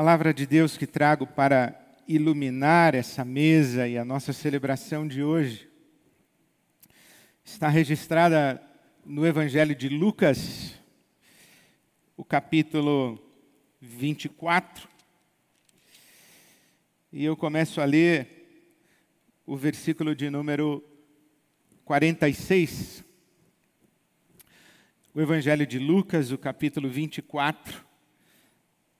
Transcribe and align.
palavra 0.00 0.32
de 0.32 0.46
Deus 0.46 0.76
que 0.76 0.86
trago 0.86 1.26
para 1.26 1.76
iluminar 2.06 2.94
essa 2.94 3.24
mesa 3.24 3.88
e 3.88 3.98
a 3.98 4.04
nossa 4.04 4.32
celebração 4.32 5.08
de 5.08 5.24
hoje 5.24 5.68
está 7.44 7.66
registrada 7.66 8.62
no 9.04 9.26
Evangelho 9.26 9.74
de 9.74 9.88
Lucas, 9.88 10.78
o 12.16 12.24
capítulo 12.24 13.20
24. 13.80 14.88
E 17.12 17.24
eu 17.24 17.36
começo 17.36 17.80
a 17.80 17.84
ler 17.84 18.70
o 19.44 19.56
versículo 19.56 20.14
de 20.14 20.30
número 20.30 20.80
46. 21.84 23.02
O 25.12 25.20
Evangelho 25.20 25.66
de 25.66 25.80
Lucas, 25.80 26.30
o 26.30 26.38
capítulo 26.38 26.88
24. 26.88 27.87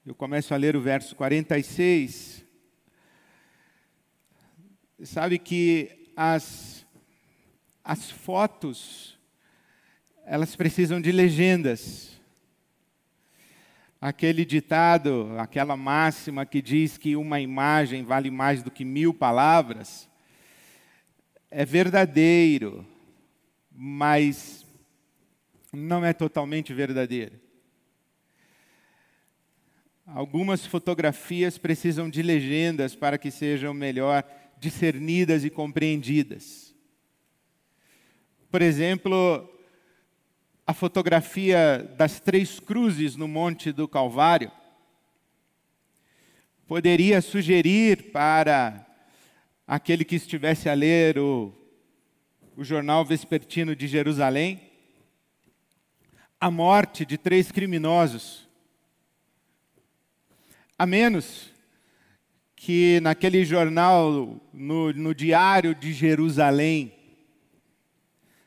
Eu 0.08 0.14
começo 0.14 0.54
a 0.54 0.56
ler 0.56 0.74
o 0.74 0.80
verso 0.80 1.14
46. 1.14 2.42
Sabe 5.04 5.38
que 5.38 6.08
as, 6.16 6.86
as 7.84 8.10
fotos, 8.10 9.18
elas 10.24 10.56
precisam 10.56 10.98
de 10.98 11.12
legendas. 11.12 12.18
Aquele 14.00 14.46
ditado, 14.46 15.28
aquela 15.38 15.76
máxima 15.76 16.46
que 16.46 16.62
diz 16.62 16.96
que 16.96 17.14
uma 17.14 17.38
imagem 17.38 18.02
vale 18.02 18.30
mais 18.30 18.62
do 18.62 18.70
que 18.70 18.86
mil 18.86 19.12
palavras, 19.12 20.08
é 21.50 21.66
verdadeiro, 21.66 22.82
mas 23.70 24.64
não 25.70 26.02
é 26.02 26.14
totalmente 26.14 26.72
verdadeiro. 26.72 27.47
Algumas 30.14 30.64
fotografias 30.64 31.58
precisam 31.58 32.08
de 32.08 32.22
legendas 32.22 32.94
para 32.94 33.18
que 33.18 33.30
sejam 33.30 33.74
melhor 33.74 34.24
discernidas 34.58 35.44
e 35.44 35.50
compreendidas. 35.50 36.74
Por 38.50 38.62
exemplo, 38.62 39.46
a 40.66 40.72
fotografia 40.72 41.94
das 41.98 42.20
três 42.20 42.58
cruzes 42.58 43.16
no 43.16 43.28
Monte 43.28 43.70
do 43.70 43.86
Calvário 43.86 44.50
poderia 46.66 47.20
sugerir 47.20 48.10
para 48.10 48.86
aquele 49.66 50.06
que 50.06 50.16
estivesse 50.16 50.70
a 50.70 50.74
ler 50.74 51.18
o, 51.18 51.52
o 52.56 52.64
jornal 52.64 53.04
vespertino 53.04 53.76
de 53.76 53.86
Jerusalém 53.86 54.58
a 56.40 56.50
morte 56.50 57.04
de 57.04 57.18
três 57.18 57.52
criminosos 57.52 58.47
a 60.78 60.86
menos 60.86 61.52
que 62.54 63.00
naquele 63.00 63.44
jornal, 63.44 64.40
no, 64.52 64.92
no 64.92 65.12
diário 65.12 65.74
de 65.74 65.92
Jerusalém, 65.92 66.94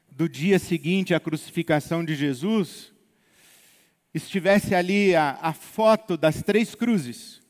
do 0.09 0.29
dia 0.29 0.57
seguinte 0.57 1.13
à 1.13 1.19
crucificação 1.19 2.05
de 2.05 2.15
Jesus, 2.15 2.93
estivesse 4.13 4.73
ali 4.73 5.13
a, 5.13 5.37
a 5.41 5.51
foto 5.51 6.15
das 6.15 6.41
três 6.41 6.73
cruzes, 6.73 7.41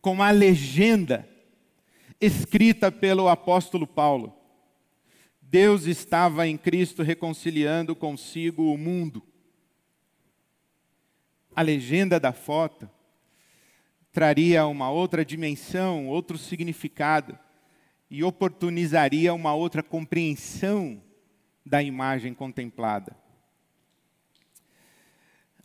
com 0.00 0.12
uma 0.12 0.30
legenda 0.30 1.28
escrita 2.18 2.90
pelo 2.90 3.28
apóstolo 3.28 3.86
Paulo. 3.86 4.34
Deus 5.42 5.84
estava 5.84 6.48
em 6.48 6.56
Cristo 6.56 7.02
reconciliando 7.02 7.94
consigo 7.94 8.72
o 8.72 8.78
mundo 8.78 9.22
a 11.54 11.62
legenda 11.62 12.18
da 12.18 12.32
foto 12.32 12.88
traria 14.12 14.66
uma 14.66 14.90
outra 14.90 15.24
dimensão, 15.24 16.06
outro 16.06 16.36
significado 16.36 17.38
e 18.10 18.22
oportunizaria 18.22 19.32
uma 19.32 19.54
outra 19.54 19.82
compreensão 19.82 21.02
da 21.64 21.82
imagem 21.82 22.34
contemplada. 22.34 23.16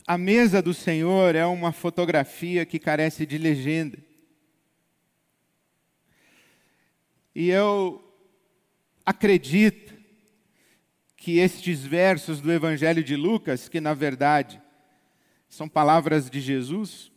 A 0.07 0.17
mesa 0.17 0.61
do 0.61 0.73
Senhor 0.73 1.35
é 1.35 1.45
uma 1.45 1.73
fotografia 1.73 2.65
que 2.65 2.79
carece 2.79 3.25
de 3.25 3.37
legenda. 3.37 3.97
E 7.35 7.49
eu 7.49 8.01
acredito 9.05 9.93
que 11.17 11.39
estes 11.39 11.83
versos 11.83 12.39
do 12.39 12.51
Evangelho 12.53 13.03
de 13.03 13.17
Lucas, 13.17 13.67
que 13.67 13.81
na 13.81 13.93
verdade 13.93 14.61
são 15.47 15.67
palavras 15.67 16.29
de 16.29 16.39
Jesus, 16.39 17.11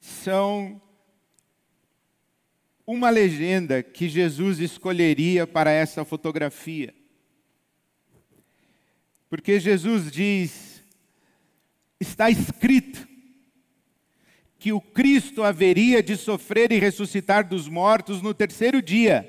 são 0.00 0.80
uma 2.86 3.10
legenda 3.10 3.82
que 3.82 4.08
Jesus 4.08 4.58
escolheria 4.58 5.46
para 5.46 5.70
essa 5.70 6.04
fotografia. 6.04 6.94
Porque 9.28 9.60
Jesus 9.60 10.10
diz: 10.10 10.82
está 12.00 12.28
escrito 12.28 13.08
que 14.58 14.72
o 14.72 14.80
Cristo 14.80 15.42
haveria 15.42 16.02
de 16.02 16.16
sofrer 16.16 16.72
e 16.72 16.78
ressuscitar 16.78 17.48
dos 17.48 17.68
mortos 17.68 18.20
no 18.20 18.34
terceiro 18.34 18.82
dia, 18.82 19.26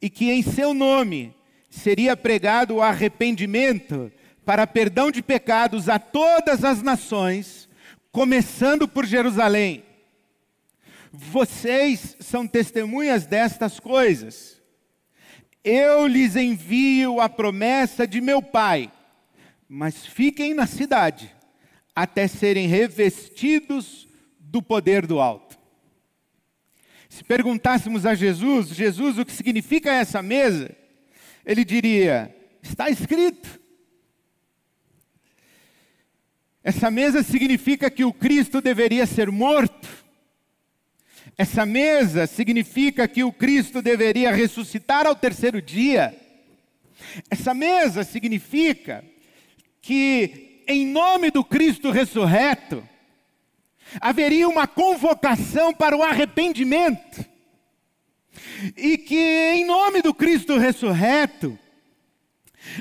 e 0.00 0.10
que 0.10 0.30
em 0.30 0.42
seu 0.42 0.74
nome 0.74 1.34
seria 1.70 2.16
pregado 2.16 2.76
o 2.76 2.82
arrependimento 2.82 4.12
para 4.46 4.64
perdão 4.64 5.10
de 5.10 5.20
pecados 5.22 5.88
a 5.88 5.98
todas 5.98 6.62
as 6.62 6.80
nações, 6.80 7.68
começando 8.12 8.86
por 8.86 9.04
Jerusalém. 9.04 9.82
Vocês 11.12 12.16
são 12.20 12.46
testemunhas 12.46 13.26
destas 13.26 13.80
coisas. 13.80 14.62
Eu 15.64 16.06
lhes 16.06 16.36
envio 16.36 17.20
a 17.20 17.28
promessa 17.28 18.06
de 18.06 18.20
meu 18.20 18.40
Pai, 18.40 18.92
mas 19.68 20.06
fiquem 20.06 20.54
na 20.54 20.68
cidade 20.68 21.34
até 21.94 22.28
serem 22.28 22.68
revestidos 22.68 24.06
do 24.38 24.62
poder 24.62 25.08
do 25.08 25.18
alto. 25.18 25.58
Se 27.08 27.24
perguntássemos 27.24 28.06
a 28.06 28.14
Jesus, 28.14 28.68
Jesus, 28.68 29.18
o 29.18 29.24
que 29.24 29.32
significa 29.32 29.90
essa 29.90 30.22
mesa? 30.22 30.70
Ele 31.44 31.64
diria: 31.64 32.32
está 32.62 32.88
escrito. 32.88 33.65
Essa 36.66 36.90
mesa 36.90 37.22
significa 37.22 37.88
que 37.88 38.04
o 38.04 38.12
Cristo 38.12 38.60
deveria 38.60 39.06
ser 39.06 39.30
morto. 39.30 39.86
Essa 41.38 41.64
mesa 41.64 42.26
significa 42.26 43.06
que 43.06 43.22
o 43.22 43.32
Cristo 43.32 43.80
deveria 43.80 44.32
ressuscitar 44.32 45.06
ao 45.06 45.14
terceiro 45.14 45.62
dia. 45.62 46.12
Essa 47.30 47.54
mesa 47.54 48.02
significa 48.02 49.04
que, 49.80 50.64
em 50.66 50.84
nome 50.84 51.30
do 51.30 51.44
Cristo 51.44 51.92
ressurreto, 51.92 52.82
haveria 54.00 54.48
uma 54.48 54.66
convocação 54.66 55.72
para 55.72 55.96
o 55.96 56.02
arrependimento. 56.02 57.24
E 58.76 58.98
que, 58.98 59.52
em 59.54 59.64
nome 59.64 60.02
do 60.02 60.12
Cristo 60.12 60.58
ressurreto, 60.58 61.56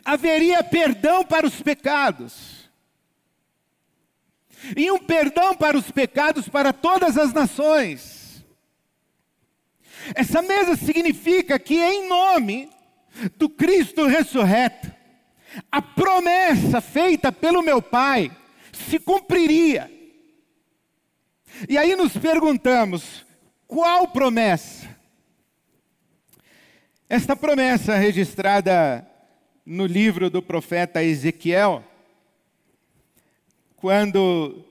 haveria 0.04 0.64
perdão 0.64 1.24
para 1.24 1.46
os 1.46 1.62
pecados 1.62 2.55
e 4.76 4.90
um 4.92 5.00
perdão 5.00 5.56
para 5.56 5.78
os 5.78 5.92
pecados 5.92 6.48
para 6.48 6.72
todas 6.72 7.18
as 7.18 7.34
nações. 7.34 8.46
Essa 10.14 10.42
mesa 10.42 10.76
significa 10.76 11.58
que, 11.58 11.80
em 11.80 12.08
nome 12.08 12.70
do 13.38 13.50
Cristo 13.50 14.06
ressurreto, 14.06 14.92
a 15.72 15.82
promessa 15.82 16.82
feita 16.82 17.32
pelo 17.32 17.62
meu 17.62 17.82
Pai 17.82 18.32
se 18.72 19.00
cumpriria. 19.00 19.92
E 21.68 21.78
aí 21.78 21.96
nos 21.96 22.16
perguntamos: 22.18 23.26
qual 23.68 24.08
promessa? 24.08 24.96
Esta 27.08 27.36
promessa 27.36 27.96
registrada 27.96 29.08
no 29.66 29.86
livro 29.86 30.30
do 30.30 30.42
profeta 30.42 31.04
Ezequiel 31.04 31.84
quando 33.76 34.65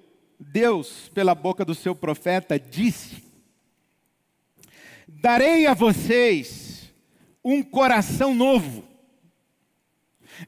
Deus, 0.53 1.11
pela 1.15 1.35
boca 1.35 1.65
do 1.65 1.75
seu 1.75 1.95
profeta, 1.95 2.59
disse: 2.59 3.23
Darei 5.07 5.67
a 5.67 5.75
vocês 5.75 6.93
um 7.45 7.63
coração 7.63 8.35
novo, 8.35 8.85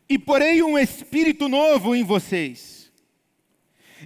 e 0.09 0.19
porei 0.19 0.63
um 0.63 0.79
espírito 0.79 1.49
novo 1.49 1.95
em 1.95 2.05
vocês, 2.05 2.93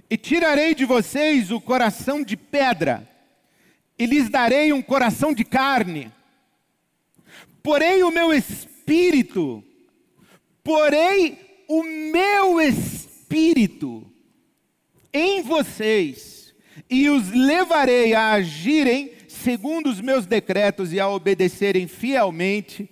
e 0.09 0.17
tirarei 0.17 0.73
de 0.73 0.85
vocês 0.85 1.51
o 1.51 1.61
coração 1.61 2.23
de 2.23 2.35
pedra, 2.35 3.07
e 3.97 4.05
lhes 4.05 4.29
darei 4.29 4.73
um 4.73 4.81
coração 4.81 5.33
de 5.33 5.43
carne. 5.43 6.11
Porei 7.61 8.01
o 8.01 8.09
meu 8.09 8.33
espírito, 8.33 9.63
porei 10.63 11.63
o 11.67 11.83
meu 11.83 12.59
espírito 12.59 14.10
em 15.13 15.41
vocês 15.41 16.53
e 16.89 17.09
os 17.09 17.29
levarei 17.29 18.13
a 18.13 18.31
agirem 18.31 19.11
segundo 19.27 19.89
os 19.89 19.99
meus 19.99 20.25
decretos 20.25 20.93
e 20.93 20.99
a 20.99 21.07
obedecerem 21.09 21.87
fielmente 21.87 22.89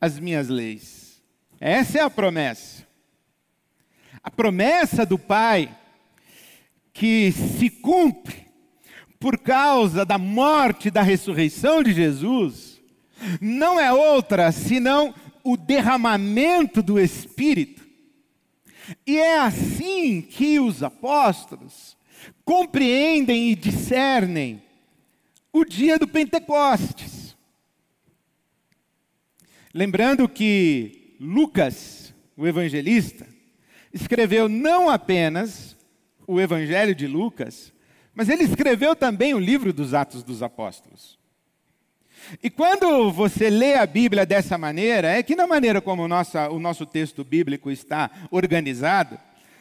as 0.00 0.18
minhas 0.18 0.48
leis. 0.48 1.22
Essa 1.60 1.98
é 1.98 2.02
a 2.02 2.10
promessa. 2.10 2.86
A 4.22 4.30
promessa 4.30 5.04
do 5.04 5.18
Pai 5.18 5.76
que 6.92 7.32
se 7.32 7.70
cumpre 7.70 8.46
por 9.18 9.38
causa 9.38 10.04
da 10.04 10.18
morte 10.18 10.88
e 10.88 10.90
da 10.90 11.02
ressurreição 11.02 11.82
de 11.82 11.92
Jesus 11.92 12.80
não 13.40 13.78
é 13.78 13.92
outra 13.92 14.50
senão 14.50 15.14
o 15.44 15.56
derramamento 15.56 16.82
do 16.82 16.98
Espírito. 16.98 17.81
E 19.06 19.18
é 19.18 19.38
assim 19.38 20.20
que 20.20 20.58
os 20.58 20.82
apóstolos 20.82 21.96
compreendem 22.44 23.50
e 23.50 23.54
discernem 23.54 24.62
o 25.52 25.64
dia 25.64 25.98
do 25.98 26.08
Pentecostes. 26.08 27.36
Lembrando 29.74 30.28
que 30.28 31.16
Lucas, 31.20 32.14
o 32.36 32.46
evangelista, 32.46 33.26
escreveu 33.92 34.48
não 34.48 34.88
apenas 34.88 35.76
o 36.26 36.40
Evangelho 36.40 36.94
de 36.94 37.06
Lucas, 37.06 37.72
mas 38.14 38.28
ele 38.28 38.44
escreveu 38.44 38.94
também 38.94 39.34
o 39.34 39.38
livro 39.38 39.72
dos 39.72 39.94
Atos 39.94 40.22
dos 40.22 40.42
Apóstolos. 40.42 41.18
E 42.42 42.50
quando 42.50 43.10
você 43.10 43.50
lê 43.50 43.74
a 43.74 43.86
Bíblia 43.86 44.24
dessa 44.24 44.56
maneira, 44.56 45.08
é 45.08 45.22
que 45.22 45.36
na 45.36 45.46
maneira 45.46 45.80
como 45.80 46.02
o 46.04 46.08
nosso, 46.08 46.38
o 46.38 46.58
nosso 46.58 46.86
texto 46.86 47.24
bíblico 47.24 47.70
está 47.70 48.10
organizado, 48.30 49.18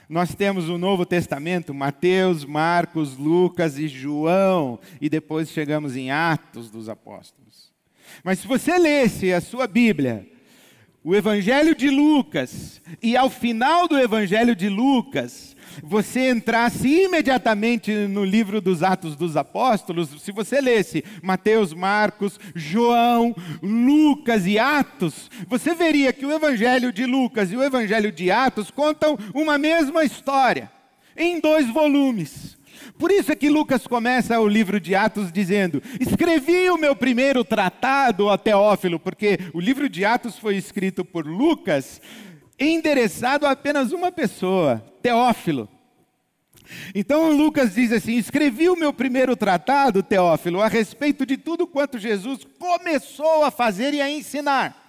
nós 0.08 0.36
temos 0.36 0.68
o 0.68 0.78
Novo 0.78 1.06
Testamento, 1.06 1.74
Mateus, 1.74 2.44
Marcos, 2.44 3.18
Lucas 3.18 3.78
e 3.78 3.88
João, 3.88 4.78
e 5.00 5.10
depois 5.10 5.50
chegamos 5.50 5.96
em 5.96 6.12
Atos 6.12 6.69
dos 6.69 6.90
Apóstolos. 6.90 7.72
Mas 8.24 8.40
se 8.40 8.48
você 8.48 8.78
lesse 8.78 9.31
a 9.31 9.40
sua 9.40 9.68
Bíblia, 9.68 10.28
o 11.04 11.16
Evangelho 11.16 11.74
de 11.74 11.90
Lucas, 11.90 12.81
e 13.02 13.16
ao 13.16 13.30
final 13.30 13.88
do 13.88 13.98
Evangelho 13.98 14.56
de 14.56 14.68
Lucas, 14.68 15.56
você 15.83 16.29
entrasse 16.29 16.88
imediatamente 16.88 17.91
no 17.91 18.23
livro 18.23 18.62
dos 18.62 18.83
Atos 18.83 19.15
dos 19.15 19.38
Apóstolos, 19.38 20.09
se 20.21 20.31
você 20.31 20.59
lesse 20.62 21.03
Mateus, 21.21 21.73
Marcos, 21.73 22.39
João, 22.56 23.35
Lucas 23.62 24.45
e 24.45 24.57
Atos, 24.57 25.29
você 25.47 25.73
veria 25.73 26.13
que 26.13 26.25
o 26.25 26.31
Evangelho 26.31 26.91
de 26.91 27.06
Lucas 27.06 27.51
e 27.51 27.57
o 27.57 27.63
Evangelho 27.63 28.12
de 28.12 28.31
Atos 28.31 28.71
contam 28.71 29.18
uma 29.33 29.57
mesma 29.57 30.03
história, 30.03 30.71
em 31.15 31.39
dois 31.39 31.68
volumes. 31.68 32.59
Por 32.97 33.12
isso 33.12 33.31
é 33.31 33.35
que 33.35 33.50
Lucas 33.50 33.85
começa 33.85 34.39
o 34.39 34.47
livro 34.47 34.79
de 34.79 34.95
Atos 34.95 35.31
dizendo: 35.31 35.81
Escrevi 36.00 36.69
o 36.69 36.77
meu 36.77 36.95
primeiro 36.95 37.44
tratado 37.44 38.29
a 38.29 38.38
Teófilo, 38.38 39.00
porque 39.00 39.39
o 39.53 39.59
livro 39.59 39.89
de 39.89 40.03
Atos 40.06 40.38
foi 40.38 40.56
escrito 40.56 41.03
por 41.06 41.25
Lucas, 41.25 42.01
endereçado 42.62 43.46
a 43.46 43.52
apenas 43.52 43.92
uma 43.92 44.12
pessoa, 44.12 44.84
Teófilo. 45.02 45.68
Então 46.96 47.31
Lucas 47.31 47.75
diz 47.75 47.92
assim: 47.92 48.16
Escrevi 48.16 48.69
o 48.69 48.78
meu 48.78 48.94
primeiro 48.94 49.36
tratado, 49.36 50.04
Teófilo, 50.04 50.62
a 50.62 50.68
respeito 50.68 51.25
de 51.25 51.38
tudo 51.38 51.68
quanto 51.68 52.00
Jesus 52.00 52.48
começou 52.58 53.44
a 53.44 53.52
fazer 53.52 53.94
e 53.94 54.02
a 54.02 54.10
ensinar. 54.10 54.81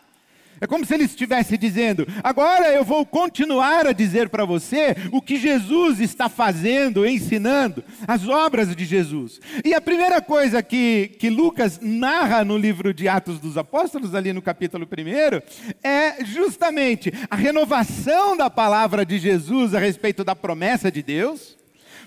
É 0.63 0.67
como 0.69 0.87
se 0.87 0.95
ele 0.95 1.03
estivesse 1.03 1.59
dizendo: 1.59 2.07
agora 2.23 2.73
eu 2.73 2.85
vou 2.85 3.05
continuar 3.05 3.85
a 3.85 3.93
dizer 3.93 4.29
para 4.29 4.45
você 4.45 4.95
o 5.11 5.21
que 5.21 5.37
Jesus 5.37 5.99
está 5.99 6.29
fazendo, 6.29 7.05
ensinando, 7.05 7.83
as 8.07 8.29
obras 8.29 8.75
de 8.77 8.85
Jesus. 8.85 9.41
E 9.65 9.75
a 9.75 9.81
primeira 9.81 10.23
coisa 10.23 10.63
que, 10.63 11.17
que 11.19 11.29
Lucas 11.29 11.81
narra 11.83 12.45
no 12.45 12.57
livro 12.57 12.95
de 12.95 13.09
Atos 13.09 13.41
dos 13.41 13.59
Apóstolos, 13.59 14.15
ali 14.15 14.33
no 14.33 14.41
capítulo 14.41 14.87
1, 14.87 15.79
é 15.83 16.25
justamente 16.25 17.13
a 17.29 17.35
renovação 17.35 18.37
da 18.37 18.49
palavra 18.49 19.05
de 19.05 19.19
Jesus 19.19 19.75
a 19.75 19.81
respeito 19.81 20.23
da 20.23 20.37
promessa 20.37 20.93
de 20.93 21.03
Deus, 21.03 21.59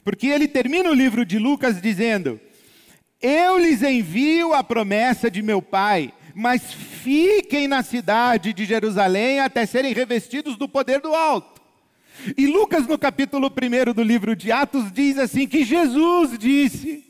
porque 0.01 0.27
ele 0.27 0.47
termina 0.47 0.89
o 0.89 0.93
livro 0.93 1.25
de 1.25 1.37
Lucas 1.37 1.81
dizendo: 1.81 2.39
Eu 3.21 3.59
lhes 3.59 3.83
envio 3.83 4.53
a 4.53 4.63
promessa 4.63 5.29
de 5.29 5.41
meu 5.41 5.61
Pai 5.61 6.13
mas 6.35 6.73
fiquem 6.73 7.65
na 7.65 7.81
cidade 7.81 8.51
de 8.51 8.65
Jerusalém 8.65 9.39
até 9.39 9.65
serem 9.65 9.93
revestidos 9.93 10.57
do 10.57 10.67
poder 10.67 10.99
do 10.99 11.15
alto. 11.15 11.61
E 12.37 12.45
Lucas, 12.45 12.85
no 12.85 12.97
capítulo 12.97 13.47
1 13.49 13.93
do 13.93 14.03
livro 14.03 14.35
de 14.35 14.51
Atos, 14.51 14.91
diz 14.91 15.17
assim: 15.17 15.47
que 15.47 15.63
Jesus 15.63 16.37
disse: 16.37 17.05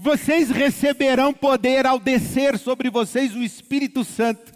Vocês 0.00 0.50
receberão 0.50 1.32
poder 1.32 1.86
ao 1.86 2.00
descer 2.00 2.58
sobre 2.58 2.90
vocês 2.90 3.36
o 3.36 3.42
Espírito 3.42 4.02
Santo. 4.02 4.52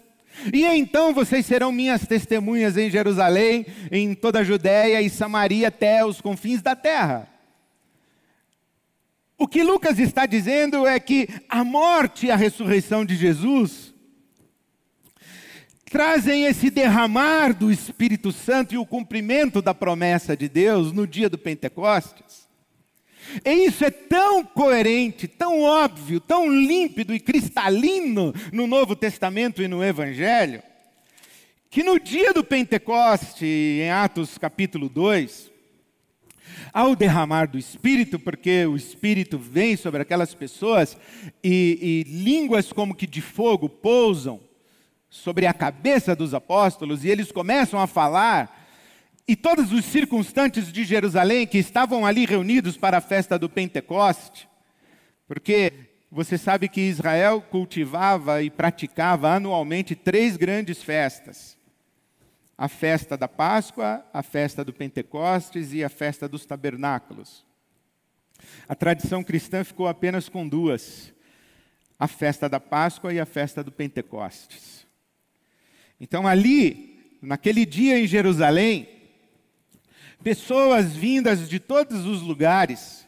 E 0.53 0.65
então 0.65 1.13
vocês 1.13 1.45
serão 1.45 1.71
minhas 1.71 2.05
testemunhas 2.05 2.75
em 2.75 2.89
Jerusalém, 2.89 3.65
em 3.89 4.13
toda 4.13 4.39
a 4.39 4.43
Judéia 4.43 5.01
e 5.01 5.09
Samaria 5.09 5.69
até 5.69 6.05
os 6.05 6.19
confins 6.19 6.61
da 6.61 6.75
terra. 6.75 7.29
O 9.37 9.47
que 9.47 9.63
Lucas 9.63 9.99
está 9.99 10.25
dizendo 10.25 10.85
é 10.85 10.99
que 10.99 11.29
a 11.47 11.63
morte 11.63 12.25
e 12.25 12.31
a 12.31 12.35
ressurreição 12.35 13.05
de 13.05 13.15
Jesus 13.15 13.90
trazem 15.91 16.45
esse 16.45 16.69
derramar 16.69 17.53
do 17.53 17.69
Espírito 17.69 18.31
Santo 18.31 18.73
e 18.73 18.77
o 18.77 18.85
cumprimento 18.85 19.61
da 19.61 19.75
promessa 19.75 20.37
de 20.37 20.47
Deus 20.47 20.93
no 20.93 21.05
dia 21.05 21.29
do 21.29 21.37
Pentecostes. 21.37 22.49
E 23.43 23.65
isso 23.65 23.83
é 23.83 23.91
tão 23.91 24.43
coerente, 24.43 25.27
tão 25.27 25.61
óbvio, 25.61 26.21
tão 26.21 26.49
límpido 26.49 27.13
e 27.13 27.19
cristalino 27.19 28.33
no 28.53 28.67
Novo 28.67 28.95
Testamento 28.95 29.61
e 29.61 29.67
no 29.67 29.83
Evangelho, 29.83 30.63
que 31.69 31.83
no 31.83 31.99
dia 31.99 32.33
do 32.33 32.43
Pentecoste, 32.43 33.45
em 33.45 33.91
Atos 33.91 34.37
capítulo 34.37 34.87
2, 34.87 35.51
ao 36.71 36.95
derramar 36.95 37.47
do 37.47 37.57
Espírito, 37.57 38.17
porque 38.17 38.65
o 38.65 38.77
Espírito 38.77 39.37
vem 39.37 39.75
sobre 39.75 40.01
aquelas 40.01 40.33
pessoas 40.33 40.97
e, 41.43 42.05
e 42.07 42.11
línguas 42.11 42.71
como 42.71 42.95
que 42.95 43.05
de 43.05 43.21
fogo 43.21 43.67
pousam 43.67 44.39
sobre 45.11 45.45
a 45.45 45.53
cabeça 45.53 46.15
dos 46.15 46.33
apóstolos 46.33 47.03
e 47.03 47.09
eles 47.09 47.33
começam 47.33 47.81
a 47.81 47.85
falar, 47.85 48.65
e 49.27 49.35
todos 49.35 49.73
os 49.73 49.83
circunstantes 49.83 50.71
de 50.71 50.85
Jerusalém 50.85 51.45
que 51.45 51.57
estavam 51.57 52.05
ali 52.05 52.25
reunidos 52.25 52.77
para 52.77 52.97
a 52.97 53.01
festa 53.01 53.37
do 53.37 53.49
Pentecoste, 53.49 54.47
porque 55.27 55.73
você 56.09 56.37
sabe 56.37 56.69
que 56.69 56.81
Israel 56.81 57.41
cultivava 57.41 58.41
e 58.41 58.49
praticava 58.49 59.33
anualmente 59.33 59.95
três 59.95 60.37
grandes 60.37 60.81
festas: 60.81 61.57
a 62.57 62.69
festa 62.69 63.17
da 63.17 63.27
Páscoa, 63.27 64.05
a 64.13 64.23
festa 64.23 64.63
do 64.63 64.73
Pentecostes 64.73 65.73
e 65.73 65.83
a 65.83 65.89
festa 65.89 66.27
dos 66.27 66.45
tabernáculos. 66.45 67.45
A 68.67 68.75
tradição 68.75 69.23
cristã 69.23 69.63
ficou 69.63 69.87
apenas 69.87 70.29
com 70.29 70.47
duas: 70.47 71.13
a 71.99 72.07
festa 72.07 72.47
da 72.47 72.61
Páscoa 72.61 73.13
e 73.13 73.19
a 73.19 73.25
festa 73.25 73.61
do 73.61 73.71
Pentecostes. 73.71 74.89
Então, 76.03 76.27
ali, 76.27 77.15
naquele 77.21 77.63
dia 77.63 77.99
em 77.99 78.07
Jerusalém, 78.07 78.89
pessoas 80.23 80.95
vindas 80.95 81.47
de 81.47 81.59
todos 81.59 82.07
os 82.07 82.23
lugares 82.23 83.07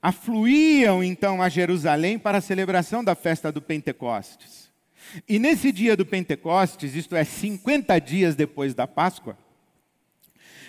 afluíam 0.00 1.04
então 1.04 1.42
a 1.42 1.50
Jerusalém 1.50 2.18
para 2.18 2.38
a 2.38 2.40
celebração 2.40 3.04
da 3.04 3.14
festa 3.14 3.52
do 3.52 3.60
Pentecostes. 3.60 4.70
E 5.28 5.38
nesse 5.38 5.70
dia 5.70 5.94
do 5.94 6.06
Pentecostes, 6.06 6.94
isto 6.94 7.14
é, 7.14 7.24
50 7.24 7.98
dias 7.98 8.34
depois 8.34 8.74
da 8.74 8.86
Páscoa, 8.86 9.36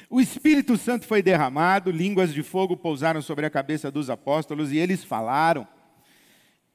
o 0.10 0.20
Espírito 0.20 0.76
Santo 0.76 1.06
foi 1.06 1.22
derramado, 1.22 1.90
línguas 1.90 2.34
de 2.34 2.44
fogo 2.44 2.76
pousaram 2.76 3.22
sobre 3.22 3.46
a 3.46 3.50
cabeça 3.50 3.90
dos 3.90 4.10
apóstolos 4.10 4.74
e 4.74 4.78
eles 4.78 5.06
falaram. 5.06 5.66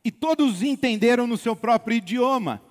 E 0.02 0.10
todos 0.10 0.62
entenderam 0.62 1.26
no 1.26 1.36
seu 1.36 1.54
próprio 1.54 1.98
idioma 1.98 2.62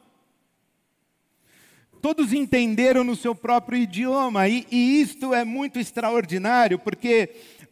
todos 2.03 2.33
entenderam 2.33 3.01
no 3.01 3.15
seu 3.15 3.33
próprio 3.33 3.79
idioma, 3.79 4.49
e, 4.49 4.67
e 4.69 4.99
isto 4.99 5.33
é 5.33 5.45
muito 5.45 5.79
extraordinário, 5.79 6.77
porque 6.77 7.29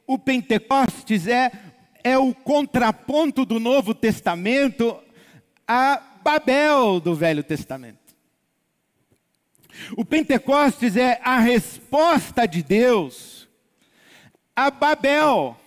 o 0.07 0.17
Pentecostes 0.17 1.27
é, 1.27 1.51
é 2.01 2.17
o 2.17 2.33
contraponto 2.33 3.45
do 3.45 3.59
Novo 3.59 3.93
Testamento 3.93 4.97
a 5.67 6.01
Babel 6.23 7.01
do 7.01 7.13
Velho 7.13 7.43
Testamento. 7.43 7.99
O 9.97 10.05
Pentecostes 10.05 10.95
é 10.95 11.19
a 11.25 11.37
resposta 11.37 12.47
de 12.47 12.63
Deus 12.63 13.49
a 14.55 14.71
Babel 14.71 15.57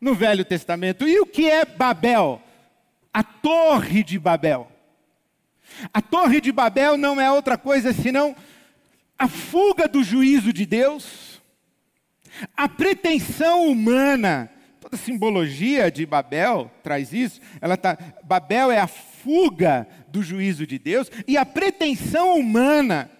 no 0.00 0.14
Velho 0.14 0.44
Testamento. 0.44 1.06
E 1.06 1.20
o 1.20 1.26
que 1.26 1.50
é 1.50 1.66
Babel? 1.66 2.40
A 3.12 3.22
Torre 3.22 4.02
de 4.02 4.18
Babel. 4.18 4.77
A 5.92 6.00
Torre 6.00 6.40
de 6.40 6.52
Babel 6.52 6.96
não 6.96 7.20
é 7.20 7.30
outra 7.30 7.56
coisa 7.56 7.92
senão 7.92 8.34
a 9.18 9.26
fuga 9.26 9.88
do 9.88 10.02
juízo 10.02 10.52
de 10.52 10.64
Deus, 10.64 11.28
A 12.56 12.68
pretensão 12.68 13.66
humana, 13.66 14.50
toda 14.80 14.94
a 14.94 14.98
simbologia 14.98 15.90
de 15.90 16.06
Babel 16.06 16.70
traz 16.82 17.12
isso. 17.12 17.40
Ela 17.60 17.76
tá, 17.76 17.98
Babel 18.22 18.70
é 18.70 18.78
a 18.78 18.86
fuga 18.86 19.88
do 20.08 20.22
juízo 20.22 20.66
de 20.66 20.78
Deus 20.78 21.10
e 21.26 21.36
a 21.36 21.44
pretensão 21.44 22.38
humana 22.38 23.10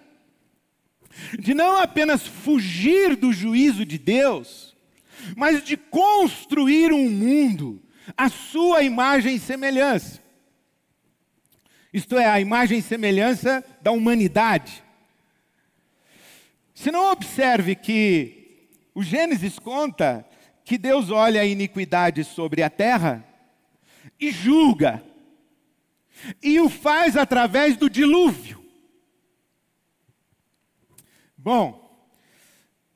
de 1.38 1.52
não 1.52 1.78
apenas 1.78 2.26
fugir 2.26 3.17
do 3.17 3.33
juízo 3.33 3.85
de 3.85 3.99
Deus, 3.99 4.76
mas 5.37 5.64
de 5.64 5.76
construir 5.76 6.93
um 6.93 7.11
mundo 7.11 7.83
à 8.17 8.28
sua 8.28 8.83
imagem 8.83 9.35
e 9.35 9.40
semelhança. 9.40 10.23
Isto 11.92 12.18
é, 12.18 12.26
a 12.26 12.40
imagem 12.40 12.78
e 12.78 12.83
semelhança 12.83 13.64
da 13.80 13.90
humanidade. 13.90 14.85
Se 16.75 16.90
não 16.90 17.11
observe 17.11 17.75
que 17.75 18.68
o 18.95 19.02
Gênesis 19.02 19.59
conta 19.59 20.26
que 20.64 20.76
Deus 20.76 21.11
olha 21.11 21.40
a 21.40 21.47
iniquidade 21.47 22.23
sobre 22.25 22.62
a 22.62 22.68
terra 22.68 23.25
e 24.21 24.30
julga, 24.30 25.02
e 26.42 26.61
o 26.61 26.68
faz 26.68 27.16
através 27.16 27.76
do 27.76 27.88
dilúvio. 27.88 28.64
Bom, 31.37 31.88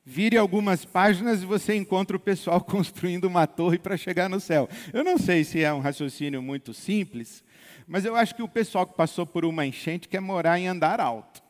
vire 0.05 0.37
algumas 0.37 0.83
páginas 0.85 1.41
e 1.41 1.45
você 1.45 1.75
encontra 1.75 2.15
o 2.17 2.19
pessoal 2.19 2.61
construindo 2.63 3.25
uma 3.25 3.47
torre 3.47 3.79
para 3.79 3.97
chegar 3.97 4.29
no 4.29 4.39
céu. 4.39 4.69
Eu 4.91 5.03
não 5.03 5.17
sei 5.17 5.43
se 5.43 5.63
é 5.63 5.73
um 5.73 5.79
raciocínio 5.79 6.41
muito 6.41 6.73
simples, 6.73 7.43
mas 7.87 8.05
eu 8.05 8.15
acho 8.15 8.35
que 8.35 8.41
o 8.41 8.47
pessoal 8.47 8.85
que 8.85 8.95
passou 8.95 9.25
por 9.25 9.45
uma 9.45 9.65
enchente 9.65 10.07
quer 10.07 10.19
morar 10.19 10.59
em 10.59 10.67
andar 10.67 10.99
alto. 10.99 11.41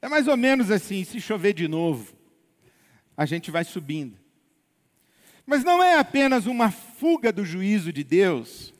É 0.00 0.08
mais 0.08 0.26
ou 0.26 0.36
menos 0.36 0.70
assim: 0.70 1.04
se 1.04 1.20
chover 1.20 1.54
de 1.54 1.68
novo, 1.68 2.12
a 3.16 3.24
gente 3.24 3.50
vai 3.50 3.64
subindo. 3.64 4.18
Mas 5.46 5.64
não 5.64 5.82
é 5.82 5.98
apenas 5.98 6.46
uma 6.46 6.70
fuga 6.70 7.32
do 7.32 7.44
juízo 7.44 7.92
de 7.92 8.04
Deus, 8.04 8.72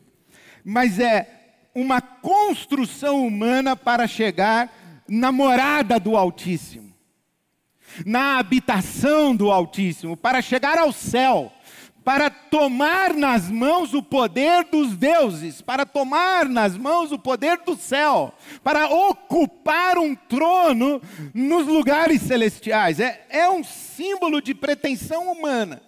mas 0.65 0.99
é 0.99 1.43
uma 1.75 2.01
construção 2.01 3.27
humana 3.27 3.77
para 3.77 4.07
chegar 4.07 4.73
na 5.09 5.33
morada 5.33 5.99
do 5.99 6.17
Altíssimo, 6.17 6.95
na 8.07 8.39
habitação 8.39 9.35
do 9.35 9.51
Altíssimo, 9.51 10.17
para 10.17 10.41
chegar 10.41 10.79
ao 10.79 10.93
céu 10.93 11.53
para 12.05 12.29
tomar 12.31 13.15
nas 13.15 13.49
mãos 13.51 13.95
o 13.95 14.03
poder 14.03 14.65
dos 14.65 14.97
deuses, 14.97 15.61
para 15.61 15.87
tomar 15.87 16.49
nas 16.49 16.77
mãos 16.77 17.13
o 17.13 17.19
poder 17.19 17.59
do 17.59 17.77
céu, 17.77 18.35
para 18.63 18.87
ocupar 18.87 19.99
um 19.99 20.15
trono 20.15 21.01
nos 21.33 21.67
lugares 21.67 22.23
celestiais. 22.23 22.99
É, 22.99 23.25
é 23.29 23.49
um 23.49 23.63
símbolo 23.63 24.41
de 24.41 24.55
pretensão 24.55 25.31
humana. 25.31 25.81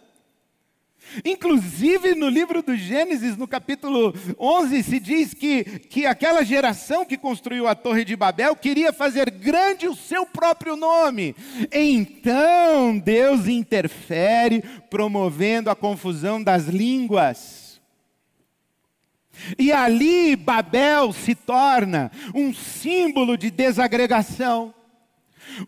Inclusive 1.25 2.15
no 2.15 2.29
livro 2.29 2.63
do 2.63 2.77
Gênesis, 2.77 3.37
no 3.37 3.47
capítulo 3.47 4.15
11, 4.39 4.83
se 4.83 4.99
diz 4.99 5.35
que, 5.35 5.65
que 5.65 6.07
aquela 6.07 6.45
geração 6.45 7.05
que 7.05 7.17
construiu 7.17 7.69
a 7.69 7.75
Torre 7.75 8.05
de 8.05 8.17
Babel 8.17 8.57
queria 8.57 8.93
fazer 8.93 9.31
grande 9.31 9.87
o 9.87 9.95
seu 9.95 10.27
próprio 10.27 10.77
nome. 10.77 11.37
Então 11.73 12.99
Deus 12.99 13.47
interfere, 13.47 14.63
promovendo 14.91 15.71
a 15.71 15.77
confusão 15.77 16.43
das 16.43 16.67
línguas. 16.67 17.81
E 19.59 19.73
ali 19.73 20.37
Babel 20.37 21.13
se 21.13 21.35
torna 21.35 22.11
um 22.35 22.55
símbolo 22.55 23.37
de 23.37 23.51
desagregação, 23.51 24.73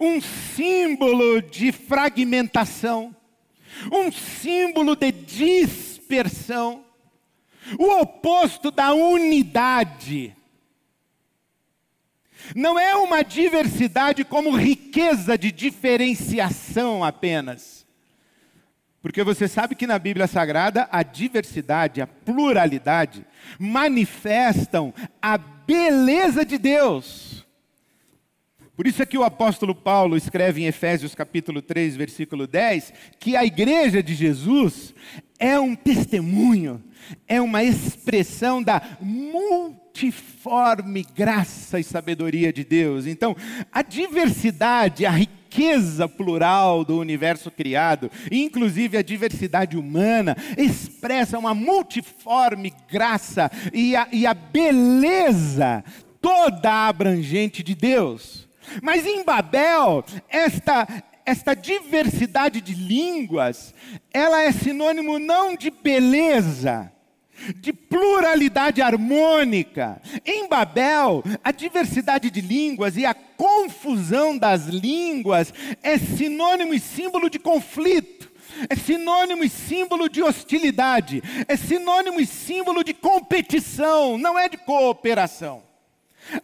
um 0.00 0.20
símbolo 0.20 1.42
de 1.42 1.72
fragmentação 1.72 3.15
um 3.92 4.10
símbolo 4.10 4.96
de 4.96 5.12
dispersão, 5.12 6.84
o 7.78 8.00
oposto 8.00 8.70
da 8.70 8.92
unidade. 8.94 10.34
Não 12.54 12.78
é 12.78 12.94
uma 12.94 13.22
diversidade 13.22 14.24
como 14.24 14.56
riqueza 14.56 15.36
de 15.36 15.50
diferenciação 15.50 17.02
apenas. 17.02 17.84
Porque 19.02 19.22
você 19.22 19.46
sabe 19.46 19.74
que 19.74 19.86
na 19.86 19.98
Bíblia 19.98 20.26
Sagrada 20.26 20.88
a 20.90 21.02
diversidade, 21.02 22.00
a 22.00 22.06
pluralidade 22.06 23.24
manifestam 23.58 24.92
a 25.20 25.38
beleza 25.38 26.44
de 26.44 26.58
Deus. 26.58 27.35
Por 28.76 28.86
isso 28.86 29.02
é 29.02 29.06
que 29.06 29.16
o 29.16 29.24
apóstolo 29.24 29.74
Paulo 29.74 30.18
escreve 30.18 30.60
em 30.60 30.66
Efésios 30.66 31.14
capítulo 31.14 31.62
3, 31.62 31.96
versículo 31.96 32.46
10, 32.46 32.92
que 33.18 33.34
a 33.34 33.42
igreja 33.42 34.02
de 34.02 34.14
Jesus 34.14 34.94
é 35.38 35.58
um 35.58 35.74
testemunho, 35.74 36.84
é 37.26 37.40
uma 37.40 37.64
expressão 37.64 38.62
da 38.62 38.82
multiforme 39.00 41.06
graça 41.16 41.80
e 41.80 41.84
sabedoria 41.84 42.52
de 42.52 42.64
Deus. 42.64 43.06
Então, 43.06 43.34
a 43.72 43.80
diversidade, 43.80 45.06
a 45.06 45.10
riqueza 45.10 46.06
plural 46.06 46.84
do 46.84 46.98
universo 46.98 47.50
criado, 47.50 48.10
inclusive 48.30 48.98
a 48.98 49.02
diversidade 49.02 49.78
humana, 49.78 50.36
expressa 50.58 51.38
uma 51.38 51.54
multiforme 51.54 52.74
graça 52.90 53.50
e 53.72 53.96
a, 53.96 54.06
e 54.12 54.26
a 54.26 54.34
beleza 54.34 55.82
toda 56.20 56.86
abrangente 56.86 57.62
de 57.62 57.74
Deus. 57.74 58.45
Mas 58.82 59.06
em 59.06 59.24
Babel, 59.24 60.04
esta, 60.28 60.86
esta 61.24 61.54
diversidade 61.54 62.60
de 62.60 62.74
línguas, 62.74 63.74
ela 64.12 64.42
é 64.42 64.52
sinônimo 64.52 65.18
não 65.18 65.56
de 65.56 65.70
beleza, 65.70 66.92
de 67.56 67.72
pluralidade 67.72 68.80
harmônica. 68.80 70.00
Em 70.24 70.48
Babel, 70.48 71.22
a 71.42 71.52
diversidade 71.52 72.30
de 72.30 72.40
línguas 72.40 72.96
e 72.96 73.04
a 73.04 73.14
confusão 73.14 74.36
das 74.36 74.66
línguas 74.66 75.52
é 75.82 75.98
sinônimo 75.98 76.74
e 76.74 76.80
símbolo 76.80 77.28
de 77.28 77.38
conflito. 77.38 78.36
É 78.70 78.74
sinônimo 78.74 79.44
e 79.44 79.50
símbolo 79.50 80.08
de 80.08 80.22
hostilidade, 80.22 81.22
é 81.46 81.56
sinônimo 81.56 82.18
e 82.20 82.26
símbolo 82.26 82.82
de 82.82 82.94
competição, 82.94 84.16
não 84.16 84.38
é 84.38 84.48
de 84.48 84.56
cooperação. 84.56 85.65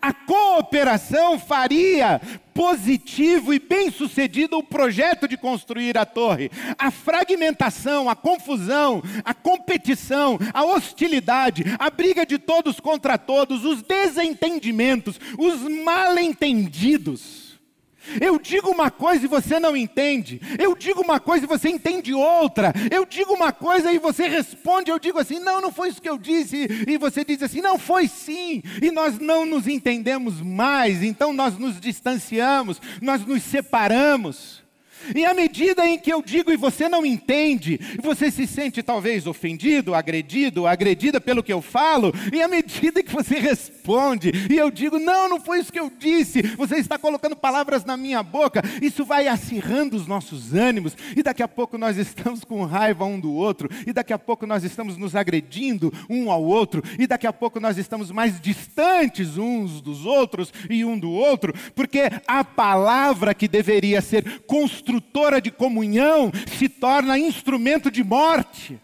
A 0.01 0.13
cooperação 0.13 1.39
faria 1.39 2.21
positivo 2.55 3.53
e 3.53 3.59
bem-sucedido 3.59 4.59
o 4.59 4.63
projeto 4.63 5.27
de 5.27 5.37
construir 5.37 5.97
a 5.97 6.05
torre. 6.05 6.51
A 6.79 6.91
fragmentação, 6.91 8.09
a 8.09 8.15
confusão, 8.15 9.03
a 9.25 9.33
competição, 9.35 10.39
a 10.53 10.65
hostilidade, 10.65 11.65
a 11.79 11.91
briga 11.91 12.27
de 12.27 12.39
todos 12.39 12.79
contra 12.79 13.17
todos, 13.17 13.65
os 13.65 13.83
desentendimentos, 13.83 15.19
os 15.39 15.61
mal-entendidos 15.85 17.42
eu 18.21 18.39
digo 18.39 18.71
uma 18.71 18.91
coisa 18.91 19.25
e 19.25 19.29
você 19.29 19.59
não 19.59 19.77
entende. 19.77 20.41
Eu 20.59 20.77
digo 20.77 21.01
uma 21.01 21.21
coisa 21.21 21.45
e 21.45 21.49
você 21.49 21.69
entende 21.69 22.13
outra. 22.13 22.73
Eu 22.91 23.05
digo 23.05 23.33
uma 23.33 23.53
coisa 23.53 23.93
e 23.93 23.99
você 23.99 24.29
responde. 24.29 24.91
Eu 24.91 24.99
digo 24.99 25.19
assim: 25.19 25.39
não, 25.39 25.61
não 25.61 25.73
foi 25.73 25.89
isso 25.89 26.03
que 26.03 26.09
eu 26.09 26.19
disse. 26.19 26.67
E 26.87 26.97
você 26.99 27.25
diz 27.25 27.43
assim: 27.43 27.61
não, 27.61 27.79
foi 27.79 28.09
sim. 28.09 28.63
E 28.81 28.91
nós 28.91 29.19
não 29.19 29.47
nos 29.47 29.67
entendemos 29.67 30.41
mais. 30.41 31.03
Então 31.03 31.33
nós 31.33 31.59
nos 31.59 31.81
distanciamos, 31.81 32.81
nós 33.01 33.25
nos 33.25 33.43
separamos. 33.43 34.62
E 35.15 35.25
à 35.25 35.35
medida 35.35 35.87
em 35.87 35.99
que 35.99 36.13
eu 36.13 36.23
digo 36.23 36.53
e 36.53 36.57
você 36.57 36.89
não 36.89 37.05
entende, 37.05 37.79
você 38.03 38.31
se 38.31 38.47
sente 38.47 38.83
talvez 38.83 39.27
ofendido, 39.27 39.95
agredido, 39.95 40.67
agredida 40.67 41.21
pelo 41.21 41.43
que 41.43 41.53
eu 41.53 41.63
falo, 41.63 42.13
e 42.33 42.41
à 42.41 42.49
medida 42.49 43.03
que 43.03 43.13
você 43.13 43.39
responde 43.39 44.33
e 44.49 44.57
eu 44.57 44.71
digo, 44.71 44.99
não, 44.99 45.29
não 45.29 45.41
foi 45.41 45.59
isso 45.59 45.73
que 45.73 45.81
eu 45.81 45.91
disse, 45.99 46.43
você 46.57 46.77
está 46.77 46.97
colocando 46.99 47.35
palavras 47.35 47.85
na 47.85 47.97
minha 47.97 48.23
boca, 48.23 48.63
isso 48.81 49.05
vai 49.05 49.27
acirrando 49.27 49.97
os 49.97 50.07
nossos 50.07 50.55
ânimos, 50.55 50.97
e 51.17 51.23
daqui 51.23 51.43
a 51.43 51.49
pouco 51.49 51.77
nós 51.77 51.97
estamos 51.97 52.45
com 52.45 52.65
raiva 52.65 53.05
um 53.05 53.19
do 53.19 53.33
outro, 53.33 53.69
e 53.87 53.93
daqui 53.93 54.13
a 54.13 54.19
pouco 54.19 54.47
nós 54.47 54.63
estamos 54.63 54.97
nos 54.97 55.17
agredindo 55.17 55.93
um 56.09 56.31
ao 56.31 56.43
outro, 56.43 56.83
e 56.99 57.07
daqui 57.07 57.27
a 57.27 57.33
pouco 57.33 57.59
nós 57.59 57.77
estamos 57.77 58.11
mais 58.11 58.41
distantes 58.41 59.37
uns 59.37 59.81
dos 59.81 60.07
outros 60.07 60.53
e 60.71 60.85
um 60.85 60.99
do 60.99 61.11
outro, 61.11 61.53
porque 61.75 62.03
a 62.27 62.45
palavra 62.45 63.35
que 63.35 63.49
deveria 63.49 64.01
ser 64.01 64.43
construída, 64.47 64.92
construtora 64.93 65.41
de 65.41 65.51
comunhão 65.51 66.31
se 66.59 66.69
torna 66.69 67.19
instrumento 67.19 67.91
de 67.91 68.05
morte, 68.05 68.79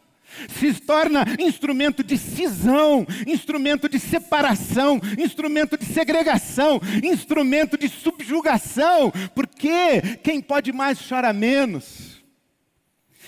se 0.48 0.72
torna 0.72 1.26
instrumento 1.38 2.02
de 2.02 2.16
cisão, 2.16 3.06
instrumento 3.26 3.88
de 3.88 3.98
separação, 3.98 5.00
instrumento 5.18 5.76
de 5.76 5.84
segregação, 5.84 6.80
instrumento 7.04 7.76
de 7.76 7.88
subjugação, 7.88 9.12
porque 9.34 10.00
quem 10.22 10.40
pode 10.40 10.72
mais 10.72 10.98
chora 11.06 11.32
menos. 11.32 12.16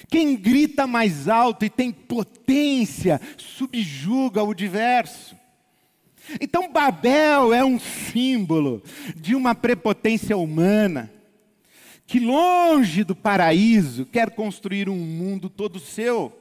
Quem 0.08 0.34
grita 0.34 0.86
mais 0.86 1.28
alto 1.28 1.64
e 1.64 1.70
tem 1.70 1.92
potência 1.92 3.20
subjuga 3.36 4.42
o 4.42 4.54
diverso. 4.54 5.36
Então, 6.40 6.72
Babel 6.72 7.52
é 7.52 7.62
um 7.62 7.78
símbolo 7.78 8.82
de 9.14 9.34
uma 9.34 9.54
prepotência 9.54 10.36
humana 10.36 11.10
que 12.10 12.18
longe 12.18 13.04
do 13.04 13.14
paraíso 13.14 14.04
quer 14.04 14.30
construir 14.30 14.88
um 14.88 14.96
mundo 14.96 15.48
todo 15.48 15.78
seu 15.78 16.36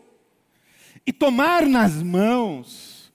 e 1.05 1.13
tomar 1.13 1.67
nas 1.67 2.01
mãos 2.01 3.13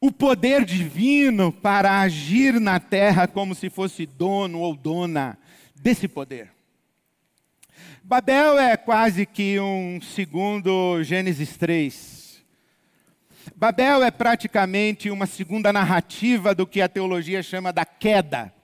o 0.00 0.12
poder 0.12 0.64
divino 0.64 1.50
para 1.50 2.02
agir 2.02 2.60
na 2.60 2.78
terra 2.78 3.26
como 3.26 3.52
se 3.52 3.68
fosse 3.68 4.06
dono 4.06 4.60
ou 4.60 4.76
dona 4.76 5.36
desse 5.74 6.06
poder. 6.06 6.52
Babel 8.04 8.56
é 8.56 8.76
quase 8.76 9.26
que 9.26 9.58
um 9.58 10.00
segundo 10.00 11.02
Gênesis 11.02 11.56
3. 11.56 12.44
Babel 13.56 14.04
é 14.04 14.12
praticamente 14.12 15.10
uma 15.10 15.26
segunda 15.26 15.72
narrativa 15.72 16.54
do 16.54 16.64
que 16.64 16.80
a 16.80 16.88
teologia 16.88 17.42
chama 17.42 17.72
da 17.72 17.84
queda, 17.84 18.54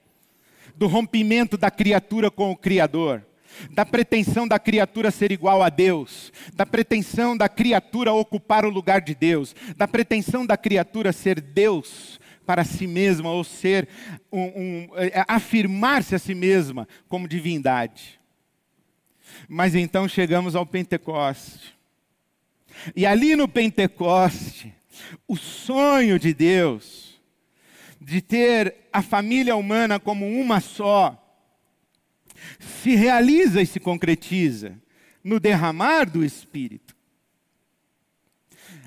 do 0.77 0.87
rompimento 0.87 1.57
da 1.57 1.71
criatura 1.71 2.29
com 2.29 2.51
o 2.51 2.55
Criador 2.55 3.23
da 3.71 3.85
pretensão 3.85 4.47
da 4.47 4.59
criatura 4.59 5.09
ser 5.09 5.31
igual 5.31 5.63
a 5.63 5.69
Deus, 5.69 6.31
da 6.53 6.65
pretensão 6.65 7.35
da 7.35 7.49
criatura 7.49 8.13
ocupar 8.13 8.65
o 8.65 8.69
lugar 8.69 9.01
de 9.01 9.15
Deus, 9.15 9.55
da 9.75 9.87
pretensão 9.87 10.45
da 10.45 10.55
criatura 10.55 11.11
ser 11.11 11.41
Deus 11.41 12.19
para 12.45 12.63
si 12.63 12.87
mesma, 12.87 13.29
ou 13.29 13.43
ser 13.43 13.89
um, 14.31 14.41
um, 14.41 14.89
é, 14.95 15.25
afirmar-se 15.27 16.15
a 16.15 16.19
si 16.19 16.33
mesma 16.33 16.87
como 17.09 17.27
divindade. 17.27 18.19
Mas 19.49 19.75
então 19.75 20.07
chegamos 20.07 20.55
ao 20.55 20.65
Pentecoste. 20.65 21.75
E 22.95 23.05
ali 23.05 23.35
no 23.35 23.47
Pentecoste, 23.47 24.73
o 25.27 25.35
sonho 25.35 26.17
de 26.17 26.33
Deus 26.33 27.06
de 28.07 28.21
ter 28.21 28.87
a 28.93 29.01
família 29.01 29.53
humana 29.57 29.99
como 29.99 30.25
uma 30.25 30.61
só, 30.61 31.21
se 32.57 32.95
realiza 32.95 33.61
e 33.61 33.65
se 33.65 33.81
concretiza 33.81 34.81
no 35.21 35.41
derramar 35.41 36.09
do 36.09 36.23
Espírito. 36.23 36.95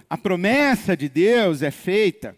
A 0.08 0.16
promessa 0.16 0.96
de 0.96 1.06
Deus 1.06 1.60
é 1.60 1.70
feita 1.70 2.34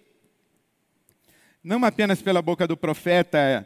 não 1.62 1.84
apenas 1.84 2.20
pela 2.20 2.42
boca 2.42 2.66
do 2.66 2.76
profeta 2.76 3.64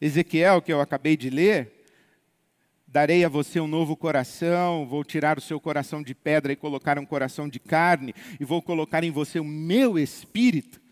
Ezequiel, 0.00 0.62
que 0.62 0.72
eu 0.72 0.80
acabei 0.80 1.16
de 1.16 1.28
ler, 1.28 1.84
darei 2.86 3.24
a 3.24 3.28
você 3.28 3.58
um 3.58 3.66
novo 3.66 3.96
coração, 3.96 4.86
vou 4.86 5.02
tirar 5.02 5.36
o 5.36 5.42
seu 5.42 5.58
coração 5.58 6.00
de 6.00 6.14
pedra 6.14 6.52
e 6.52 6.56
colocar 6.56 6.96
um 6.96 7.04
coração 7.04 7.48
de 7.48 7.58
carne, 7.58 8.14
e 8.38 8.44
vou 8.44 8.62
colocar 8.62 9.02
em 9.02 9.10
você 9.10 9.40
o 9.40 9.44
meu 9.44 9.98
espírito. 9.98 10.83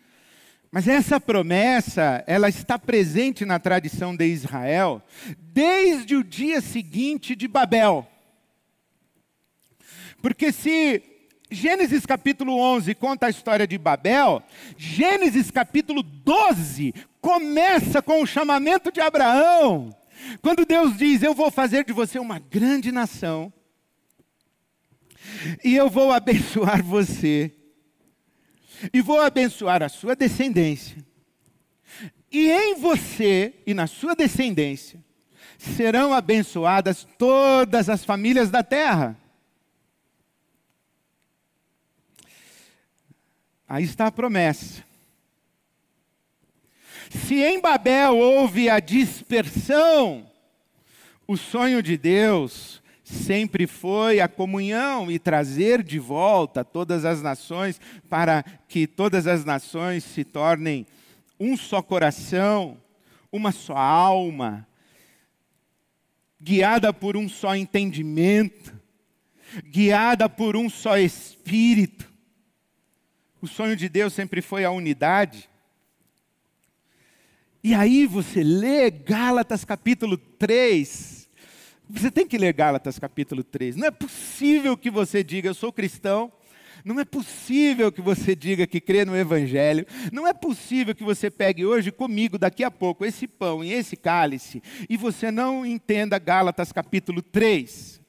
Mas 0.73 0.87
essa 0.87 1.19
promessa, 1.19 2.23
ela 2.25 2.49
está 2.49 2.79
presente 2.79 3.45
na 3.45 3.59
tradição 3.59 4.15
de 4.15 4.25
Israel 4.25 5.03
desde 5.37 6.15
o 6.15 6.23
dia 6.23 6.61
seguinte 6.61 7.35
de 7.35 7.47
Babel. 7.47 8.07
Porque 10.19 10.51
se 10.51 11.03
Gênesis 11.51 12.07
capítulo 12.07 12.57
11 12.57 12.95
conta 12.95 13.27
a 13.27 13.29
história 13.29 13.67
de 13.67 13.77
Babel, 13.77 14.41
Gênesis 14.75 15.51
capítulo 15.51 16.01
12 16.01 16.91
começa 17.21 18.01
com 18.01 18.23
o 18.23 18.25
chamamento 18.25 18.91
de 18.91 18.99
Abraão. 18.99 19.95
Quando 20.41 20.65
Deus 20.65 20.97
diz: 20.97 21.21
Eu 21.21 21.35
vou 21.35 21.51
fazer 21.51 21.85
de 21.85 21.93
você 21.93 22.17
uma 22.17 22.39
grande 22.39 22.91
nação, 22.91 23.53
e 25.63 25.75
eu 25.75 25.87
vou 25.87 26.11
abençoar 26.11 26.81
você 26.83 27.53
e 28.91 29.01
vou 29.01 29.21
abençoar 29.21 29.83
a 29.83 29.89
sua 29.89 30.15
descendência. 30.15 30.97
E 32.31 32.49
em 32.51 32.75
você 32.75 33.53
e 33.65 33.73
na 33.73 33.85
sua 33.85 34.15
descendência 34.15 34.99
serão 35.57 36.13
abençoadas 36.13 37.07
todas 37.17 37.89
as 37.89 38.03
famílias 38.03 38.49
da 38.49 38.63
terra. 38.63 39.17
Aí 43.67 43.83
está 43.83 44.07
a 44.07 44.11
promessa. 44.11 44.83
Se 47.09 47.35
em 47.35 47.61
Babel 47.61 48.17
houve 48.17 48.69
a 48.69 48.79
dispersão, 48.79 50.29
o 51.27 51.37
sonho 51.37 51.81
de 51.81 51.97
Deus 51.97 52.82
sempre 53.03 53.67
foi 53.67 54.19
a 54.19 54.27
comunhão 54.27 55.11
e 55.11 55.19
trazer 55.19 55.83
de 55.83 55.99
volta 55.99 56.63
todas 56.63 57.03
as 57.03 57.21
nações 57.21 57.79
para 58.09 58.43
que 58.67 58.87
todas 58.87 59.27
as 59.27 59.43
nações 59.43 60.03
se 60.03 60.23
tornem 60.23 60.87
um 61.39 61.57
só 61.57 61.81
coração, 61.81 62.77
uma 63.31 63.51
só 63.51 63.75
alma, 63.75 64.67
guiada 66.41 66.93
por 66.93 67.17
um 67.17 67.27
só 67.27 67.55
entendimento, 67.55 68.73
guiada 69.65 70.29
por 70.29 70.55
um 70.55 70.69
só 70.69 70.97
espírito. 70.97 72.11
O 73.41 73.47
sonho 73.47 73.75
de 73.75 73.89
Deus 73.89 74.13
sempre 74.13 74.41
foi 74.41 74.63
a 74.63 74.71
unidade. 74.71 75.49
E 77.63 77.73
aí 77.73 78.05
você 78.05 78.43
lê 78.43 78.89
Gálatas 78.89 79.63
capítulo 79.63 80.17
3, 80.17 81.22
você 81.89 82.09
tem 82.09 82.25
que 82.25 82.37
ler 82.37 82.53
Gálatas 82.53 82.97
capítulo 82.97 83.43
3. 83.43 83.75
Não 83.75 83.87
é 83.87 83.91
possível 83.91 84.77
que 84.77 84.89
você 84.89 85.23
diga, 85.23 85.49
eu 85.49 85.53
sou 85.53 85.71
cristão. 85.71 86.31
Não 86.83 86.99
é 86.99 87.05
possível 87.05 87.91
que 87.91 88.01
você 88.01 88.35
diga 88.35 88.67
que 88.67 88.81
crê 88.81 89.05
no 89.05 89.15
Evangelho. 89.15 89.85
Não 90.11 90.27
é 90.27 90.33
possível 90.33 90.93
que 90.93 91.03
você 91.03 91.29
pegue 91.29 91.65
hoje 91.65 91.91
comigo, 91.91 92.37
daqui 92.37 92.63
a 92.63 92.71
pouco, 92.71 93.05
esse 93.05 93.27
pão 93.27 93.63
e 93.63 93.71
esse 93.71 93.95
cálice, 93.95 94.61
e 94.89 94.97
você 94.97 95.31
não 95.31 95.65
entenda 95.65 96.19
Gálatas 96.19 96.71
capítulo 96.71 97.21
3. 97.21 98.01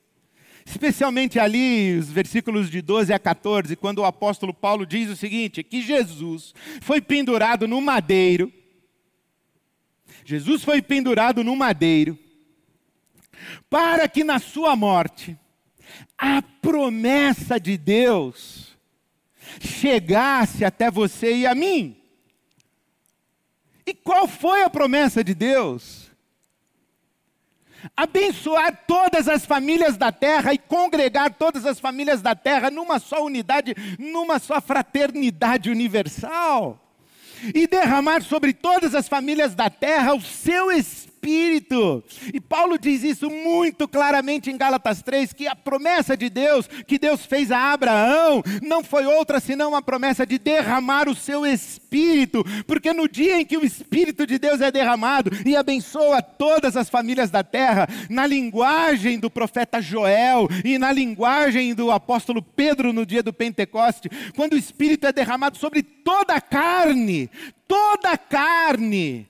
Especialmente 0.66 1.38
ali, 1.38 1.96
os 1.96 2.10
versículos 2.10 2.70
de 2.70 2.80
12 2.80 3.12
a 3.12 3.18
14, 3.18 3.76
quando 3.76 3.98
o 3.98 4.04
apóstolo 4.04 4.52
Paulo 4.52 4.86
diz 4.86 5.10
o 5.10 5.16
seguinte: 5.16 5.62
que 5.62 5.82
Jesus 5.82 6.54
foi 6.80 7.00
pendurado 7.00 7.68
no 7.68 7.80
madeiro. 7.80 8.52
Jesus 10.24 10.64
foi 10.64 10.80
pendurado 10.80 11.44
no 11.44 11.54
madeiro 11.54 12.18
para 13.68 14.08
que 14.08 14.24
na 14.24 14.38
sua 14.38 14.76
morte 14.76 15.38
a 16.16 16.42
promessa 16.42 17.58
de 17.58 17.76
Deus 17.76 18.76
chegasse 19.60 20.64
até 20.64 20.90
você 20.90 21.36
e 21.36 21.46
a 21.46 21.54
mim. 21.54 21.96
E 23.86 23.92
qual 23.92 24.26
foi 24.26 24.62
a 24.62 24.70
promessa 24.70 25.22
de 25.22 25.34
Deus? 25.34 26.10
Abençoar 27.94 28.84
todas 28.86 29.28
as 29.28 29.44
famílias 29.44 29.98
da 29.98 30.10
terra 30.10 30.54
e 30.54 30.58
congregar 30.58 31.34
todas 31.34 31.66
as 31.66 31.78
famílias 31.78 32.22
da 32.22 32.34
terra 32.34 32.70
numa 32.70 32.98
só 32.98 33.22
unidade, 33.22 33.74
numa 33.98 34.38
só 34.38 34.58
fraternidade 34.60 35.70
universal. 35.70 36.80
E 37.54 37.66
derramar 37.66 38.22
sobre 38.22 38.54
todas 38.54 38.94
as 38.94 39.06
famílias 39.06 39.54
da 39.54 39.68
terra 39.68 40.14
o 40.14 40.20
seu 40.20 40.72
espírito 40.72 41.03
Espírito. 41.24 42.04
E 42.32 42.40
Paulo 42.40 42.78
diz 42.78 43.02
isso 43.02 43.30
muito 43.30 43.88
claramente 43.88 44.50
em 44.50 44.58
Gálatas 44.58 45.02
3, 45.02 45.32
que 45.32 45.46
a 45.46 45.56
promessa 45.56 46.16
de 46.16 46.28
Deus, 46.28 46.68
que 46.86 46.98
Deus 46.98 47.24
fez 47.24 47.50
a 47.50 47.72
Abraão, 47.72 48.42
não 48.62 48.84
foi 48.84 49.06
outra 49.06 49.40
senão 49.40 49.74
a 49.74 49.80
promessa 49.80 50.26
de 50.26 50.38
derramar 50.38 51.08
o 51.08 51.14
seu 51.14 51.46
Espírito, 51.46 52.44
porque 52.66 52.92
no 52.92 53.08
dia 53.08 53.40
em 53.40 53.46
que 53.46 53.56
o 53.56 53.64
Espírito 53.64 54.26
de 54.26 54.38
Deus 54.38 54.60
é 54.60 54.70
derramado 54.70 55.30
e 55.46 55.56
abençoa 55.56 56.20
todas 56.20 56.76
as 56.76 56.90
famílias 56.90 57.30
da 57.30 57.42
terra, 57.42 57.88
na 58.10 58.26
linguagem 58.26 59.18
do 59.18 59.30
profeta 59.30 59.80
Joel 59.80 60.46
e 60.62 60.76
na 60.76 60.92
linguagem 60.92 61.74
do 61.74 61.90
apóstolo 61.90 62.42
Pedro 62.42 62.92
no 62.92 63.06
dia 63.06 63.22
do 63.22 63.32
Pentecoste, 63.32 64.10
quando 64.36 64.52
o 64.52 64.58
Espírito 64.58 65.06
é 65.06 65.12
derramado 65.12 65.56
sobre 65.56 65.82
toda 65.82 66.34
a 66.34 66.40
carne, 66.40 67.30
toda 67.66 68.10
a 68.10 68.18
carne, 68.18 69.26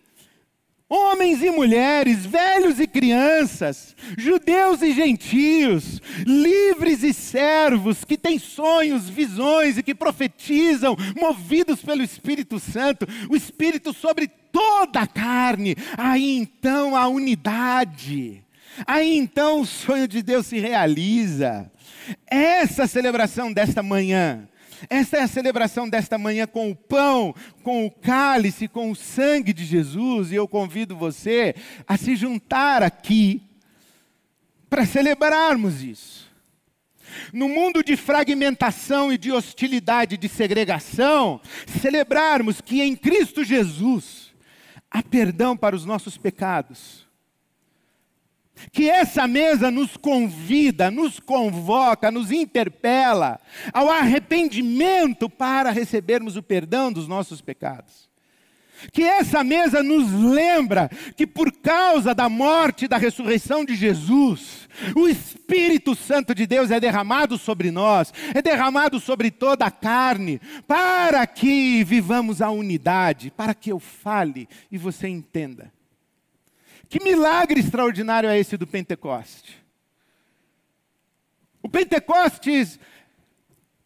homens 0.89 1.43
e 1.43 1.51
mulheres, 1.51 2.27
velhos 2.27 2.79
e 2.79 2.87
crianças, 2.87 3.97
judeus 4.19 4.83
e 4.83 4.93
gentios, 4.93 6.01
livres 6.27 7.03
e 7.03 7.13
servos, 7.13 8.05
que 8.05 8.17
têm 8.17 8.39
sonhos, 8.39 9.09
visões 9.09 9.79
e 9.79 9.83
que 9.83 9.95
profetizam, 9.95 10.97
movidos 11.21 11.83
pelo 11.83 12.03
Espírito 12.03 12.61
Santo, 12.61 13.07
o 13.31 13.37
Espírito 13.37 13.93
sobre 13.93 14.29
toda 14.53 15.01
a 15.01 15.07
carne. 15.07 15.75
Aí 15.97 16.37
então 16.37 16.95
a 16.95 17.09
unidade, 17.09 18.45
aí 18.87 19.17
então 19.17 19.61
o 19.61 19.67
sonho 19.67 20.07
de 20.07 20.23
Deus 20.23 20.47
se 20.47 20.59
realiza. 20.59 21.71
Essa 22.27 22.87
celebração 22.87 23.53
desta 23.53 23.83
manhã 23.83 24.47
esta 24.89 25.19
é 25.19 25.23
a 25.23 25.29
celebração 25.29 25.89
desta 25.89 26.19
manhã 26.19 26.47
com 26.47 26.71
o 26.71 26.77
pão, 26.77 27.35
com 27.63 27.87
o 27.87 27.91
cálice, 27.91 28.69
com 28.69 28.91
o 28.91 28.97
sangue 28.97 29.53
de 29.53 29.65
Jesus, 29.65 30.31
e 30.31 30.35
eu 30.35 30.47
convido 30.49 30.97
você 30.97 31.55
a 31.87 31.97
se 31.97 32.17
juntar 32.17 32.83
aqui 32.83 33.43
para 34.69 34.87
celebrarmos 34.87 35.83
isso. 35.83 36.33
No 37.33 37.49
mundo 37.49 37.83
de 37.83 37.97
fragmentação 37.97 39.13
e 39.13 39.19
de 39.19 39.31
hostilidade, 39.31 40.17
de 40.17 40.29
segregação, 40.29 41.41
celebrarmos 41.81 42.61
que 42.61 42.83
em 42.83 42.97
Cristo 42.97 43.45
Jesus 43.45 44.33
há 44.91 45.03
perdão 45.03 45.57
para 45.57 45.77
os 45.77 45.85
nossos 45.85 46.17
pecados 46.17 47.04
que 48.73 48.89
essa 48.89 49.27
mesa 49.27 49.71
nos 49.71 49.97
convida, 49.97 50.91
nos 50.91 51.21
convoca, 51.21 52.11
nos 52.11 52.31
interpela 52.31 53.41
ao 53.73 53.91
arrependimento 53.91 55.29
para 55.29 55.71
recebermos 55.71 56.37
o 56.37 56.43
perdão 56.43 56.93
dos 56.93 57.09
nossos 57.09 57.41
pecados. 57.41 58.05
Que 58.93 59.03
essa 59.03 59.43
mesa 59.43 59.83
nos 59.83 60.13
lembra 60.13 60.91
que 61.17 61.27
por 61.27 61.51
causa 61.53 62.15
da 62.15 62.29
morte 62.29 62.85
e 62.85 62.89
da 62.89 62.99
ressurreição 62.99 63.65
de 63.65 63.75
Jesus, 63.75 64.69
o 64.95 65.09
Espírito 65.09 65.95
Santo 65.95 66.35
de 66.35 66.47
Deus 66.47 66.71
é 66.71 66.79
derramado 66.79 67.39
sobre 67.39 67.71
nós, 67.71 68.13
é 68.35 68.43
derramado 68.43 69.01
sobre 69.01 69.31
toda 69.31 69.65
a 69.65 69.71
carne, 69.71 70.41
para 70.67 71.27
que 71.27 71.83
vivamos 71.85 72.43
a 72.43 72.51
unidade, 72.51 73.31
para 73.31 73.55
que 73.55 73.71
eu 73.71 73.79
fale 73.79 74.49
e 74.71 74.77
você 74.77 75.09
entenda. 75.09 75.73
Que 76.89 77.03
milagre 77.03 77.61
extraordinário 77.61 78.29
é 78.29 78.39
esse 78.39 78.57
do 78.57 78.67
Pentecoste? 78.67 79.63
O 81.63 81.69
Pentecostes 81.69 82.79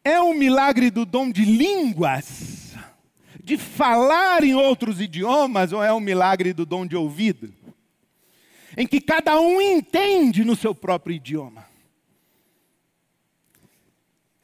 é 0.03 0.21
um 0.21 0.35
milagre 0.35 0.91
do 0.91 1.05
dom 1.05 1.31
de 1.31 1.45
línguas, 1.45 2.75
de 3.43 3.57
falar 3.57 4.43
em 4.43 4.55
outros 4.55 5.01
idiomas, 5.01 5.73
ou 5.73 5.83
é 5.83 5.93
um 5.93 6.01
milagre 6.01 6.53
do 6.53 6.67
dom 6.67 6.87
de 6.87 6.97
ouvido? 6.97 7.55
Em 8.77 8.87
que 8.87 9.01
cada 9.01 9.41
um 9.41 9.61
entende 9.61 10.45
no 10.45 10.57
seu 10.57 10.75
próprio 10.75 11.15
idioma. 11.15 11.67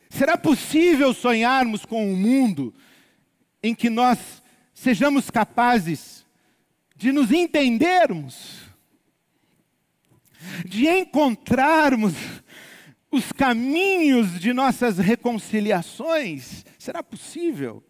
Será 0.09 0.39
possível 0.39 1.13
sonharmos 1.13 1.85
com 1.85 2.09
um 2.09 2.17
mundo 2.17 2.73
em 3.61 3.75
que 3.75 3.91
nós 3.91 4.43
sejamos 4.73 5.29
capazes 5.29 6.24
de 7.05 7.13
nos 7.13 7.31
entendermos, 7.31 8.63
de 10.65 10.89
encontrarmos 10.89 12.15
os 13.11 13.31
caminhos 13.31 14.41
de 14.41 14.55
nossas 14.55 14.97
reconciliações, 14.97 16.65
será 16.79 17.03
possível? 17.03 17.85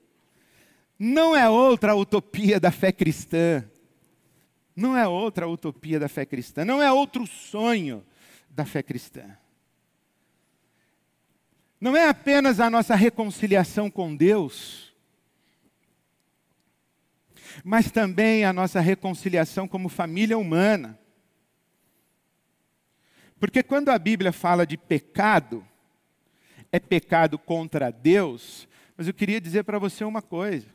Não 0.99 1.37
é 1.37 1.49
outra 1.49 1.95
utopia 1.95 2.59
da 2.59 2.73
fé 2.73 2.91
cristã. 2.91 3.65
Não 4.75 4.97
é 4.97 5.07
outra 5.07 5.47
utopia 5.47 6.01
da 6.01 6.09
fé 6.09 6.27
cristã. 6.27 6.65
Não 6.65 6.83
é 6.83 6.91
outro 6.91 7.25
sonho 7.25 8.05
da 8.51 8.65
fé 8.65 8.83
cristã. 8.83 9.39
Não 11.81 11.97
é 11.97 12.09
apenas 12.09 12.59
a 12.59 12.69
nossa 12.69 12.97
reconciliação 12.97 13.89
com 13.89 14.17
Deus 14.17 14.84
mas 17.63 17.91
também 17.91 18.45
a 18.45 18.53
nossa 18.53 18.81
reconciliação 18.81 19.69
como 19.69 19.89
família 19.89 20.39
humana. 20.39 20.99
Porque 23.39 23.63
quando 23.63 23.91
a 23.91 23.99
Bíblia 23.99 24.33
fala 24.33 24.67
de 24.67 24.77
pecado, 24.77 25.67
é 26.73 26.81
pecado 26.81 27.39
contra 27.39 27.91
Deus, 27.91 28.67
mas 28.97 29.07
eu 29.07 29.15
queria 29.15 29.41
dizer 29.41 29.65
para 29.65 29.79
você 29.79 30.05
uma 30.05 30.23
coisa. 30.23 30.67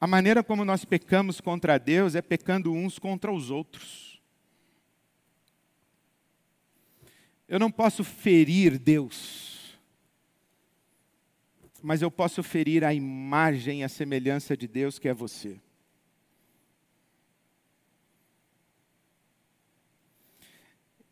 A 0.00 0.06
maneira 0.06 0.42
como 0.42 0.64
nós 0.64 0.84
pecamos 0.84 1.40
contra 1.40 1.78
Deus 1.78 2.14
é 2.14 2.22
pecando 2.22 2.72
uns 2.72 2.98
contra 2.98 3.32
os 3.32 3.50
outros. 3.50 4.20
Eu 7.46 7.58
não 7.58 7.70
posso 7.70 8.02
ferir 8.02 8.78
Deus 8.78 9.53
mas 11.84 12.00
eu 12.00 12.10
posso 12.10 12.42
ferir 12.42 12.82
a 12.82 12.94
imagem 12.94 13.84
a 13.84 13.90
semelhança 13.90 14.56
de 14.56 14.66
Deus 14.66 14.98
que 14.98 15.06
é 15.06 15.12
você. 15.12 15.60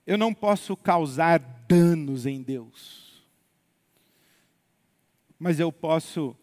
Eu 0.06 0.16
não 0.16 0.32
posso 0.32 0.74
causar 0.74 1.38
danos 1.68 2.24
em 2.24 2.42
Deus, 2.42 3.22
mas 5.38 5.61
eu 5.61 5.70
posso 5.70 6.35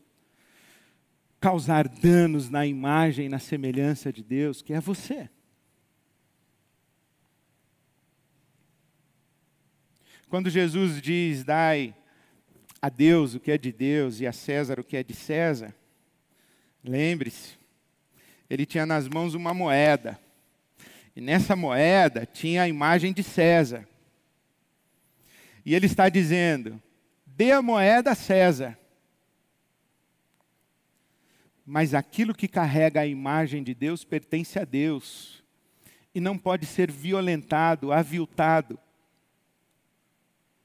causar 1.40 1.88
danos 1.88 2.52
na 2.52 2.68
imagem 2.68 3.30
na 3.30 3.40
semelhança 3.40 4.14
de 4.14 4.24
Deus, 4.24 4.62
que 4.62 4.74
é 4.74 4.80
você. 4.80 5.28
Quando 10.30 10.52
Jesus 10.52 11.02
diz: 11.02 11.44
Dai 11.44 11.96
a 12.82 12.90
Deus 12.90 13.36
o 13.36 13.40
que 13.40 13.52
é 13.52 13.58
de 13.58 13.72
Deus 13.72 14.20
e 14.20 14.28
a 14.28 14.32
César 14.32 14.80
o 14.80 14.84
que 14.84 14.98
é 14.98 15.04
de 15.04 15.14
César, 15.14 15.76
lembre-se, 16.84 17.58
ele 18.50 18.66
tinha 18.66 18.86
nas 18.86 19.08
mãos 19.08 19.34
uma 19.34 19.54
moeda. 19.54 20.20
E 21.16 21.22
nessa 21.22 21.56
moeda 21.56 22.26
tinha 22.26 22.64
a 22.64 22.68
imagem 22.68 23.14
de 23.14 23.22
César. 23.22 23.88
E 25.66 25.76
ele 25.76 25.86
está 25.86 26.10
dizendo: 26.10 26.82
dê 27.26 27.52
a 27.52 27.62
moeda 27.62 28.12
a 28.12 28.16
César. 28.16 28.78
Mas 31.66 31.94
aquilo 31.94 32.34
que 32.34 32.48
carrega 32.48 33.02
a 33.02 33.06
imagem 33.06 33.62
de 33.62 33.76
Deus 33.76 34.04
pertence 34.04 34.58
a 34.58 34.66
Deus. 34.66 35.44
E 36.16 36.20
não 36.20 36.38
pode 36.38 36.66
ser 36.66 36.90
violentado, 36.90 37.92
aviltado. 37.92 38.80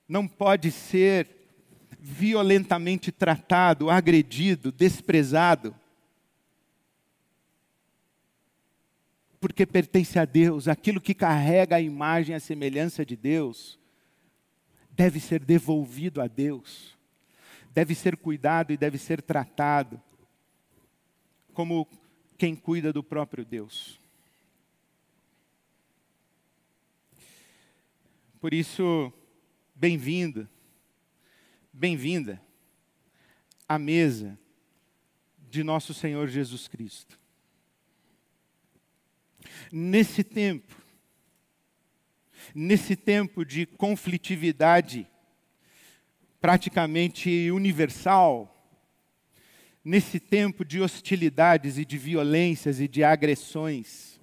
Não 0.08 0.26
pode 0.26 0.70
ser 0.70 1.43
violentamente 2.06 3.10
tratado, 3.10 3.88
agredido, 3.88 4.70
desprezado. 4.70 5.74
Porque 9.40 9.64
pertence 9.64 10.18
a 10.18 10.26
Deus, 10.26 10.68
aquilo 10.68 11.00
que 11.00 11.14
carrega 11.14 11.76
a 11.76 11.80
imagem, 11.80 12.34
a 12.34 12.40
semelhança 12.40 13.06
de 13.06 13.16
Deus, 13.16 13.78
deve 14.90 15.18
ser 15.18 15.42
devolvido 15.42 16.20
a 16.20 16.26
Deus, 16.26 16.94
deve 17.72 17.94
ser 17.94 18.18
cuidado 18.18 18.70
e 18.70 18.76
deve 18.76 18.98
ser 18.98 19.22
tratado 19.22 20.00
como 21.54 21.88
quem 22.36 22.54
cuida 22.54 22.92
do 22.92 23.02
próprio 23.02 23.46
Deus. 23.46 23.98
Por 28.38 28.52
isso, 28.52 29.10
bem-vindo 29.74 30.46
bem-vinda 31.76 32.40
à 33.68 33.80
mesa 33.80 34.38
de 35.50 35.64
nosso 35.64 35.92
Senhor 35.92 36.28
Jesus 36.28 36.68
Cristo. 36.68 37.18
Nesse 39.72 40.22
tempo, 40.22 40.72
nesse 42.54 42.94
tempo 42.94 43.44
de 43.44 43.66
conflitividade 43.66 45.04
praticamente 46.40 47.50
universal, 47.50 48.72
nesse 49.84 50.20
tempo 50.20 50.64
de 50.64 50.80
hostilidades 50.80 51.76
e 51.76 51.84
de 51.84 51.98
violências 51.98 52.78
e 52.78 52.86
de 52.86 53.02
agressões, 53.02 54.20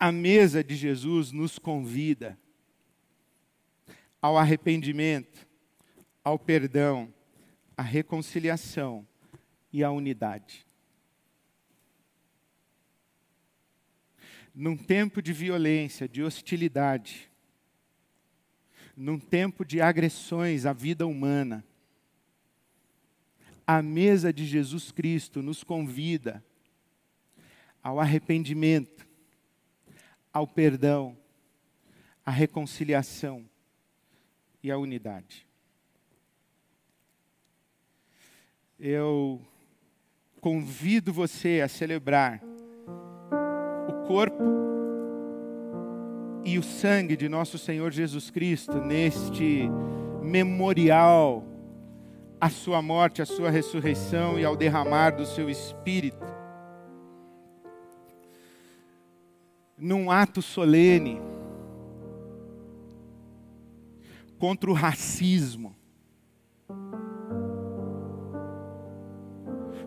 a 0.00 0.10
mesa 0.10 0.64
de 0.64 0.74
Jesus 0.74 1.32
nos 1.32 1.58
convida 1.58 2.38
ao 4.24 4.38
arrependimento, 4.38 5.46
ao 6.24 6.38
perdão, 6.38 7.12
à 7.76 7.82
reconciliação 7.82 9.06
e 9.70 9.84
à 9.84 9.90
unidade. 9.90 10.66
Num 14.54 14.78
tempo 14.78 15.20
de 15.20 15.30
violência, 15.30 16.08
de 16.08 16.22
hostilidade, 16.22 17.30
num 18.96 19.18
tempo 19.18 19.62
de 19.62 19.82
agressões 19.82 20.64
à 20.64 20.72
vida 20.72 21.06
humana, 21.06 21.62
a 23.66 23.82
mesa 23.82 24.32
de 24.32 24.46
Jesus 24.46 24.90
Cristo 24.90 25.42
nos 25.42 25.62
convida 25.62 26.42
ao 27.82 28.00
arrependimento, 28.00 29.06
ao 30.32 30.46
perdão, 30.46 31.14
à 32.24 32.30
reconciliação 32.30 33.46
e 34.64 34.70
a 34.70 34.78
unidade. 34.78 35.46
Eu 38.80 39.38
convido 40.40 41.12
você 41.12 41.60
a 41.62 41.68
celebrar 41.68 42.42
o 43.86 44.06
corpo 44.06 44.42
e 46.46 46.58
o 46.58 46.62
sangue 46.62 47.14
de 47.14 47.28
nosso 47.28 47.58
Senhor 47.58 47.92
Jesus 47.92 48.30
Cristo 48.30 48.80
neste 48.80 49.68
memorial 50.22 51.44
à 52.40 52.48
sua 52.48 52.80
morte, 52.80 53.20
à 53.20 53.26
sua 53.26 53.50
ressurreição 53.50 54.38
e 54.38 54.46
ao 54.46 54.56
derramar 54.56 55.10
do 55.10 55.26
seu 55.26 55.50
espírito. 55.50 56.24
Num 59.76 60.10
ato 60.10 60.40
solene, 60.40 61.20
contra 64.44 64.70
o 64.70 64.74
racismo. 64.74 65.74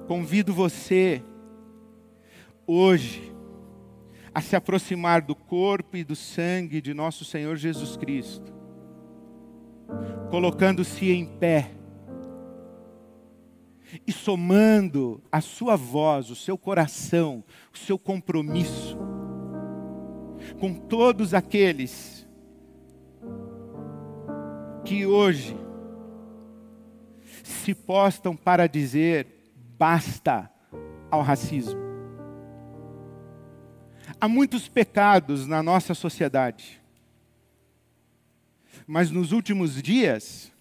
Convido 0.08 0.52
você, 0.52 1.22
hoje, 2.65 3.32
a 4.34 4.41
se 4.41 4.56
aproximar 4.56 5.22
do 5.22 5.36
corpo 5.36 5.96
e 5.96 6.04
do 6.04 6.15
sangue 6.15 6.82
de 6.82 6.91
nosso 6.91 7.24
Senhor 7.24 7.56
Jesus 7.56 7.96
Cristo, 7.98 8.52
colocando-se 10.32 11.12
em 11.12 11.24
pé 11.24 11.70
e 14.08 14.12
somando 14.12 15.22
a 15.32 15.39
sua 15.39 15.76
voz, 15.76 16.32
o 16.32 16.36
seu 16.36 16.58
coração, 16.58 17.43
o 17.72 17.78
seu 17.78 18.00
compromisso 18.00 18.98
com 20.60 20.74
todos 20.74 21.36
aqueles 21.36 22.16
que 24.88 25.06
hoje 25.06 25.54
se 27.43 27.76
postam 27.76 28.38
para 28.38 28.67
dizer 28.67 29.28
basta 29.78 30.50
ao 31.12 31.21
racismo. 31.21 31.78
Há 34.19 34.30
muitos 34.30 34.69
pecados 34.69 35.45
na 35.45 35.62
nossa 35.62 35.93
sociedade, 35.93 36.82
mas 38.88 39.12
nos 39.12 39.34
últimos 39.34 39.82
dias, 39.82 40.54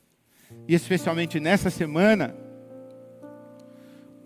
e 0.67 0.75
especialmente 0.75 1.39
nessa 1.39 1.71
semana, 1.71 2.35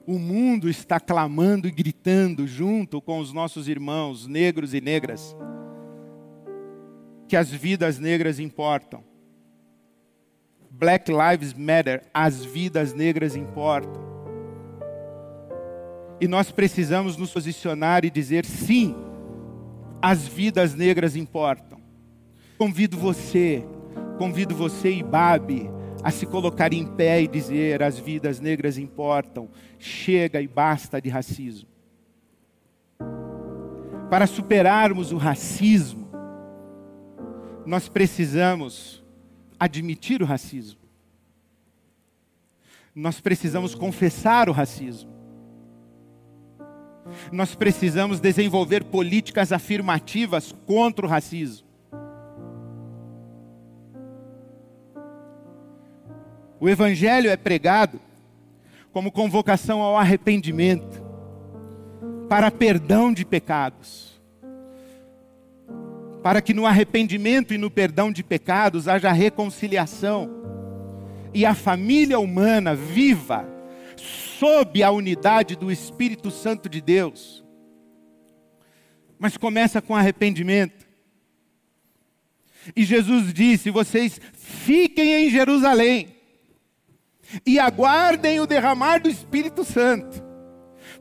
o 0.06 0.18
mundo 0.18 0.70
está 0.70 0.98
clamando 0.98 1.68
e 1.68 1.70
gritando 1.70 2.46
junto 2.46 3.02
com 3.02 3.18
os 3.18 3.34
nossos 3.34 3.68
irmãos 3.68 4.26
negros 4.26 4.72
e 4.72 4.80
negras 4.80 5.36
que 7.28 7.36
as 7.36 7.50
vidas 7.50 7.98
negras 7.98 8.40
importam. 8.40 9.09
Black 10.80 11.12
Lives 11.12 11.52
Matter, 11.52 12.02
as 12.12 12.42
vidas 12.42 12.94
negras 12.94 13.36
importam. 13.36 14.00
E 16.18 16.26
nós 16.26 16.50
precisamos 16.50 17.18
nos 17.18 17.30
posicionar 17.30 18.02
e 18.02 18.10
dizer 18.10 18.46
sim, 18.46 18.96
as 20.00 20.26
vidas 20.26 20.74
negras 20.74 21.16
importam. 21.16 21.82
Convido 22.56 22.96
você, 22.96 23.62
convido 24.16 24.54
você 24.54 24.90
e 24.90 25.02
Babi 25.02 25.70
a 26.02 26.10
se 26.10 26.24
colocar 26.24 26.72
em 26.72 26.86
pé 26.86 27.20
e 27.20 27.28
dizer: 27.28 27.82
as 27.82 27.98
vidas 27.98 28.40
negras 28.40 28.78
importam, 28.78 29.50
chega 29.78 30.40
e 30.40 30.48
basta 30.48 30.98
de 30.98 31.10
racismo. 31.10 31.68
Para 34.08 34.26
superarmos 34.26 35.12
o 35.12 35.18
racismo, 35.18 36.08
nós 37.66 37.86
precisamos 37.86 38.99
admitir 39.60 40.22
o 40.22 40.26
racismo. 40.26 40.80
Nós 42.94 43.20
precisamos 43.20 43.74
confessar 43.74 44.48
o 44.48 44.52
racismo. 44.52 45.10
Nós 47.30 47.54
precisamos 47.54 48.18
desenvolver 48.18 48.84
políticas 48.84 49.52
afirmativas 49.52 50.52
contra 50.66 51.04
o 51.04 51.08
racismo. 51.08 51.68
O 56.58 56.68
Evangelho 56.68 57.30
é 57.30 57.36
pregado 57.36 58.00
como 58.92 59.12
convocação 59.12 59.80
ao 59.80 59.96
arrependimento, 59.96 61.02
para 62.28 62.50
perdão 62.50 63.12
de 63.12 63.24
pecados, 63.24 64.09
para 66.22 66.42
que 66.42 66.52
no 66.52 66.66
arrependimento 66.66 67.54
e 67.54 67.59
no 67.59 67.70
perdão 67.70 68.12
de 68.12 68.22
pecados 68.22 68.88
haja 68.88 69.12
reconciliação 69.12 70.40
e 71.33 71.46
a 71.46 71.54
família 71.54 72.18
humana 72.18 72.74
viva 72.74 73.48
sob 73.96 74.83
a 74.83 74.90
unidade 74.90 75.56
do 75.56 75.70
Espírito 75.70 76.30
Santo 76.30 76.68
de 76.68 76.80
Deus. 76.80 77.44
Mas 79.18 79.37
começa 79.37 79.80
com 79.80 79.94
arrependimento. 79.94 80.88
E 82.74 82.85
Jesus 82.85 83.33
disse: 83.33 83.70
Vocês 83.70 84.20
fiquem 84.33 85.26
em 85.26 85.30
Jerusalém 85.30 86.16
e 87.46 87.59
aguardem 87.59 88.40
o 88.40 88.46
derramar 88.46 88.98
do 88.98 89.09
Espírito 89.09 89.62
Santo, 89.62 90.22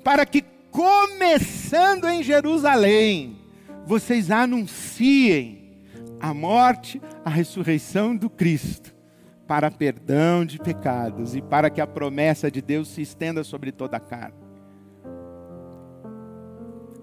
para 0.04 0.26
que, 0.26 0.44
começando 0.70 2.08
em 2.08 2.22
Jerusalém, 2.22 3.39
vocês 3.86 4.30
anunciem 4.32 5.78
a 6.20 6.34
morte, 6.34 7.02
a 7.24 7.30
ressurreição 7.30 8.16
do 8.16 8.30
Cristo, 8.30 8.94
para 9.48 9.72
perdão 9.72 10.46
de 10.46 10.60
pecados 10.60 11.36
e 11.36 11.42
para 11.42 11.70
que 11.70 11.82
a 11.82 11.88
promessa 11.88 12.52
de 12.52 12.62
Deus 12.62 12.88
se 12.88 13.02
estenda 13.02 13.44
sobre 13.44 13.72
toda 13.72 13.98
a 13.98 14.00
carne. 14.00 14.38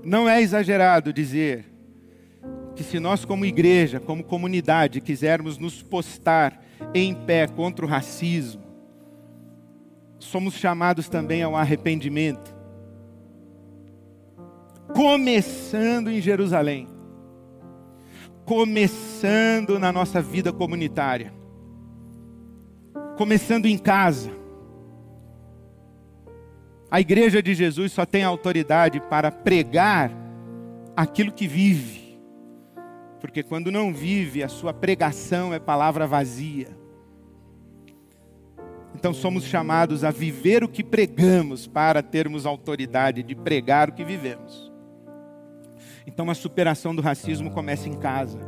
Não 0.04 0.28
é 0.28 0.40
exagerado 0.40 1.12
dizer 1.12 1.64
que 2.76 2.84
se 2.84 3.00
nós, 3.00 3.24
como 3.24 3.44
igreja, 3.44 3.98
como 3.98 4.22
comunidade, 4.22 5.00
quisermos 5.00 5.58
nos 5.58 5.82
postar 5.82 6.62
em 6.94 7.14
pé 7.14 7.48
contra 7.48 7.84
o 7.84 7.88
racismo, 7.88 8.62
somos 10.18 10.54
chamados 10.54 11.08
também 11.08 11.42
ao 11.42 11.56
arrependimento. 11.56 12.55
Começando 14.94 16.10
em 16.10 16.20
Jerusalém, 16.20 16.88
começando 18.44 19.78
na 19.78 19.92
nossa 19.92 20.22
vida 20.22 20.52
comunitária, 20.52 21.32
começando 23.16 23.66
em 23.66 23.76
casa. 23.76 24.30
A 26.90 27.00
igreja 27.00 27.42
de 27.42 27.54
Jesus 27.54 27.92
só 27.92 28.06
tem 28.06 28.22
autoridade 28.22 29.00
para 29.00 29.30
pregar 29.30 30.12
aquilo 30.96 31.32
que 31.32 31.48
vive, 31.48 32.18
porque 33.20 33.42
quando 33.42 33.72
não 33.72 33.92
vive, 33.92 34.42
a 34.42 34.48
sua 34.48 34.72
pregação 34.72 35.52
é 35.52 35.58
palavra 35.58 36.06
vazia. 36.06 36.68
Então 38.94 39.12
somos 39.12 39.44
chamados 39.44 40.04
a 40.04 40.10
viver 40.10 40.64
o 40.64 40.68
que 40.68 40.82
pregamos 40.82 41.66
para 41.66 42.02
termos 42.02 42.46
autoridade 42.46 43.22
de 43.22 43.34
pregar 43.34 43.90
o 43.90 43.92
que 43.92 44.02
vivemos. 44.04 44.65
Então 46.06 46.30
a 46.30 46.34
superação 46.34 46.94
do 46.94 47.02
racismo 47.02 47.50
começa 47.50 47.88
em 47.88 47.94
casa. 47.94 48.38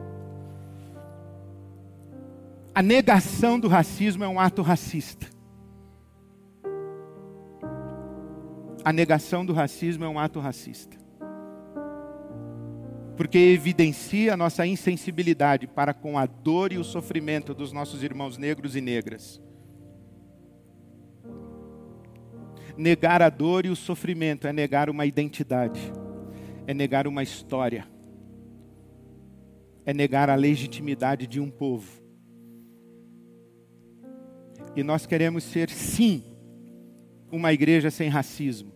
A 2.75 2.83
negação 2.83 3.59
do 3.59 3.67
racismo 3.67 4.23
é 4.23 4.29
um 4.29 4.39
ato 4.39 4.63
racista. 4.63 5.27
A 8.85 8.93
negação 8.93 9.45
do 9.45 9.53
racismo 9.53 10.05
é 10.05 10.09
um 10.09 10.19
ato 10.19 10.39
racista. 10.39 10.97
Porque 13.17 13.37
evidencia 13.37 14.35
a 14.35 14.37
nossa 14.37 14.65
insensibilidade 14.65 15.67
para 15.67 15.93
com 15.93 16.17
a 16.17 16.25
dor 16.25 16.73
e 16.73 16.79
o 16.79 16.85
sofrimento 16.85 17.53
dos 17.53 17.73
nossos 17.73 18.05
irmãos 18.05 18.39
negros 18.39 18.77
e 18.77 18.81
negras 18.81 19.41
Negar 22.79 23.21
a 23.23 23.29
dor 23.29 23.67
e 23.67 23.71
o 23.71 23.75
sofrimento 23.75 24.47
é 24.47 24.53
negar 24.53 24.89
uma 24.89 25.05
identidade, 25.05 25.81
é 26.69 26.75
negar 26.75 27.07
uma 27.07 27.23
história, 27.23 27.89
é 29.87 29.95
negar 29.95 30.29
a 30.29 30.35
legitimidade 30.35 31.27
de 31.27 31.41
um 31.41 31.51
povo. 31.51 31.91
E 34.77 34.83
nós 34.83 35.07
queremos 35.07 35.45
ser, 35.45 35.71
sim, 35.71 36.23
uma 37.33 37.55
igreja 37.55 37.91
sem 37.91 38.11
racismo. 38.11 38.71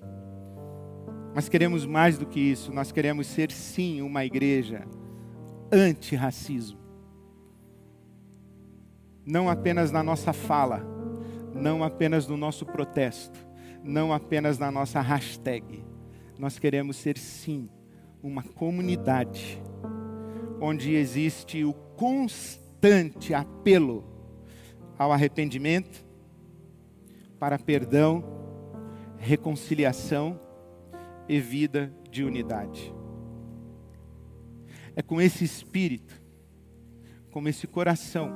Mas 1.34 1.50
queremos 1.50 1.84
mais 1.84 2.16
do 2.16 2.24
que 2.24 2.40
isso, 2.40 2.72
nós 2.72 2.90
queremos 2.90 3.26
ser, 3.26 3.52
sim, 3.52 4.00
uma 4.00 4.24
igreja 4.24 4.88
anti-racismo. 5.70 6.80
Não 9.26 9.50
apenas 9.50 9.92
na 9.92 10.02
nossa 10.02 10.32
fala, 10.32 10.82
não 11.54 11.84
apenas 11.84 12.26
no 12.26 12.38
nosso 12.38 12.64
protesto, 12.64 13.38
não 13.84 14.14
apenas 14.14 14.58
na 14.58 14.70
nossa 14.70 14.98
hashtag. 15.02 15.84
Nós 16.38 16.58
queremos 16.58 16.96
ser, 16.96 17.18
sim, 17.18 17.68
uma 18.22 18.42
comunidade 18.42 19.60
onde 20.60 20.94
existe 20.94 21.64
o 21.64 21.72
constante 21.72 23.34
apelo 23.34 24.04
ao 24.96 25.10
arrependimento, 25.10 26.06
para 27.38 27.58
perdão, 27.58 28.22
reconciliação 29.18 30.40
e 31.28 31.40
vida 31.40 31.92
de 32.08 32.22
unidade. 32.22 32.94
É 34.94 35.02
com 35.02 35.20
esse 35.20 35.44
espírito, 35.44 36.14
com 37.32 37.48
esse 37.48 37.66
coração, 37.66 38.30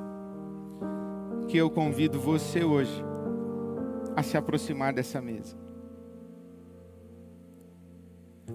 que 1.49 1.57
eu 1.57 1.71
convido 1.71 2.19
você 2.19 2.65
hoje 2.65 3.05
a 4.17 4.23
se 4.23 4.37
aproximar 4.37 4.93
dessa 4.93 5.21
mesa. 5.21 5.66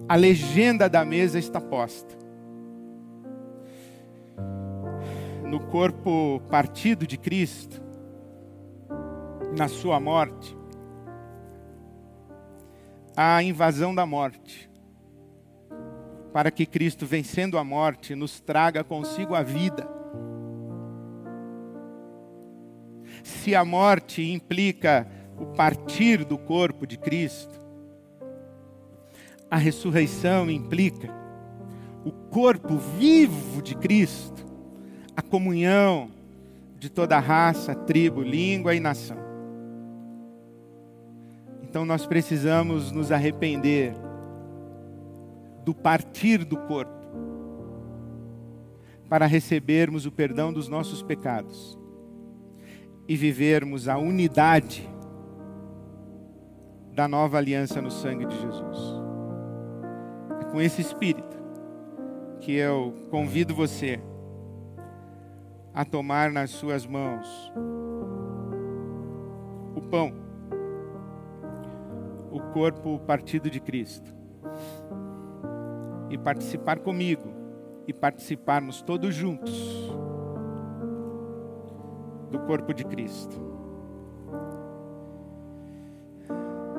A 0.08 0.16
legenda 0.16 0.88
da 0.88 1.04
mesa 1.04 1.38
está 1.38 1.60
posta. 1.60 2.16
No 5.46 5.60
corpo 5.60 6.40
partido 6.50 7.06
de 7.06 7.16
Cristo, 7.18 7.82
na 9.56 9.68
sua 9.68 10.00
morte, 10.00 10.56
a 13.16 13.42
invasão 13.42 13.94
da 13.94 14.06
morte. 14.06 14.70
para 16.32 16.50
que 16.50 16.64
Cristo, 16.64 17.04
vencendo 17.04 17.58
a 17.58 17.64
morte, 17.64 18.14
nos 18.14 18.40
traga 18.40 18.82
consigo 18.82 19.34
a 19.34 19.42
vida. 19.42 19.86
Se 23.22 23.54
a 23.54 23.64
morte 23.64 24.22
implica 24.32 25.06
o 25.38 25.46
partir 25.46 26.24
do 26.24 26.38
corpo 26.38 26.86
de 26.86 26.96
Cristo, 26.96 27.60
a 29.52 29.58
ressurreição 29.58 30.50
implica 30.50 31.12
o 32.06 32.10
corpo 32.10 32.78
vivo 32.78 33.60
de 33.60 33.76
Cristo, 33.76 34.46
a 35.14 35.20
comunhão 35.20 36.10
de 36.78 36.88
toda 36.88 37.18
raça, 37.18 37.74
tribo, 37.74 38.22
língua 38.22 38.74
e 38.74 38.80
nação. 38.80 39.18
Então 41.62 41.84
nós 41.84 42.06
precisamos 42.06 42.90
nos 42.92 43.12
arrepender 43.12 43.92
do 45.66 45.74
partir 45.74 46.46
do 46.46 46.56
corpo, 46.56 47.02
para 49.06 49.26
recebermos 49.26 50.06
o 50.06 50.10
perdão 50.10 50.50
dos 50.50 50.66
nossos 50.66 51.02
pecados 51.02 51.78
e 53.06 53.14
vivermos 53.18 53.86
a 53.86 53.98
unidade 53.98 54.88
da 56.94 57.06
nova 57.06 57.36
aliança 57.36 57.82
no 57.82 57.90
sangue 57.90 58.24
de 58.24 58.40
Jesus. 58.40 59.01
Com 60.52 60.60
esse 60.60 60.82
espírito 60.82 61.34
que 62.40 62.54
eu 62.54 62.94
convido 63.10 63.54
você 63.54 63.98
a 65.72 65.82
tomar 65.82 66.30
nas 66.30 66.50
suas 66.50 66.84
mãos 66.84 67.26
o 69.74 69.80
pão, 69.80 70.12
o 72.30 72.38
corpo 72.52 72.98
partido 72.98 73.48
de 73.48 73.60
Cristo 73.60 74.14
e 76.10 76.18
participar 76.18 76.80
comigo 76.80 77.32
e 77.86 77.94
participarmos 77.94 78.82
todos 78.82 79.14
juntos 79.14 79.90
do 82.30 82.38
corpo 82.40 82.74
de 82.74 82.84
Cristo. 82.84 83.40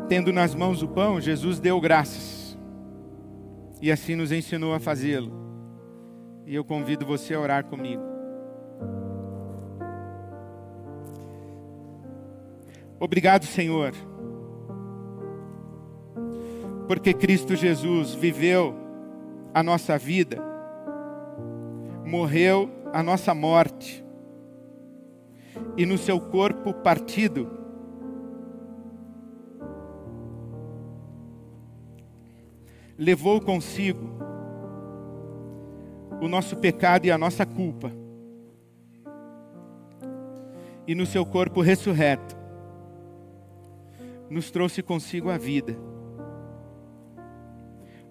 Tendo 0.07 0.31
nas 0.31 0.53
mãos 0.53 0.83
o 0.83 0.87
pão, 0.87 1.19
Jesus 1.19 1.59
deu 1.59 1.81
graças 1.81 2.42
e 3.83 3.91
assim 3.91 4.15
nos 4.15 4.31
ensinou 4.31 4.73
a 4.73 4.79
fazê-lo. 4.79 5.29
E 6.45 6.55
eu 6.55 6.63
convido 6.63 7.05
você 7.05 7.33
a 7.33 7.39
orar 7.41 7.65
comigo. 7.65 8.01
Obrigado, 12.97 13.43
Senhor, 13.43 13.91
porque 16.87 17.13
Cristo 17.13 17.57
Jesus 17.57 18.13
viveu 18.13 18.73
a 19.53 19.61
nossa 19.61 19.97
vida, 19.97 20.41
morreu 22.05 22.69
a 22.93 23.03
nossa 23.03 23.33
morte, 23.33 24.01
e 25.75 25.85
no 25.85 25.97
seu 25.97 26.21
corpo 26.21 26.73
partido, 26.73 27.51
levou 33.03 33.41
consigo 33.41 34.09
o 36.21 36.27
nosso 36.27 36.55
pecado 36.55 37.05
e 37.05 37.11
a 37.11 37.17
nossa 37.17 37.45
culpa, 37.45 37.91
e 40.87 40.95
no 40.95 41.05
seu 41.05 41.25
corpo 41.25 41.61
ressurreto, 41.61 42.35
nos 44.29 44.49
trouxe 44.51 44.81
consigo 44.81 45.29
a 45.29 45.37
vida 45.37 45.77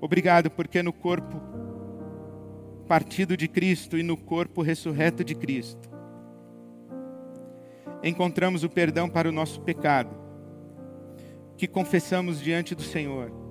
Obrigado, 0.03 0.51
porque 0.51 0.83
no 0.83 0.93
corpo 0.93 1.41
partido 2.89 3.37
de 3.37 3.47
Cristo 3.47 3.97
e 3.97 4.03
no 4.03 4.17
corpo 4.17 4.61
ressurreto 4.61 5.23
de 5.23 5.33
Cristo, 5.33 5.89
encontramos 8.03 8.65
o 8.65 8.69
perdão 8.69 9.09
para 9.09 9.29
o 9.29 9.33
nosso 9.33 9.61
pecado, 9.61 10.13
que 11.57 11.69
confessamos 11.69 12.41
diante 12.41 12.75
do 12.75 12.83
Senhor. 12.83 13.42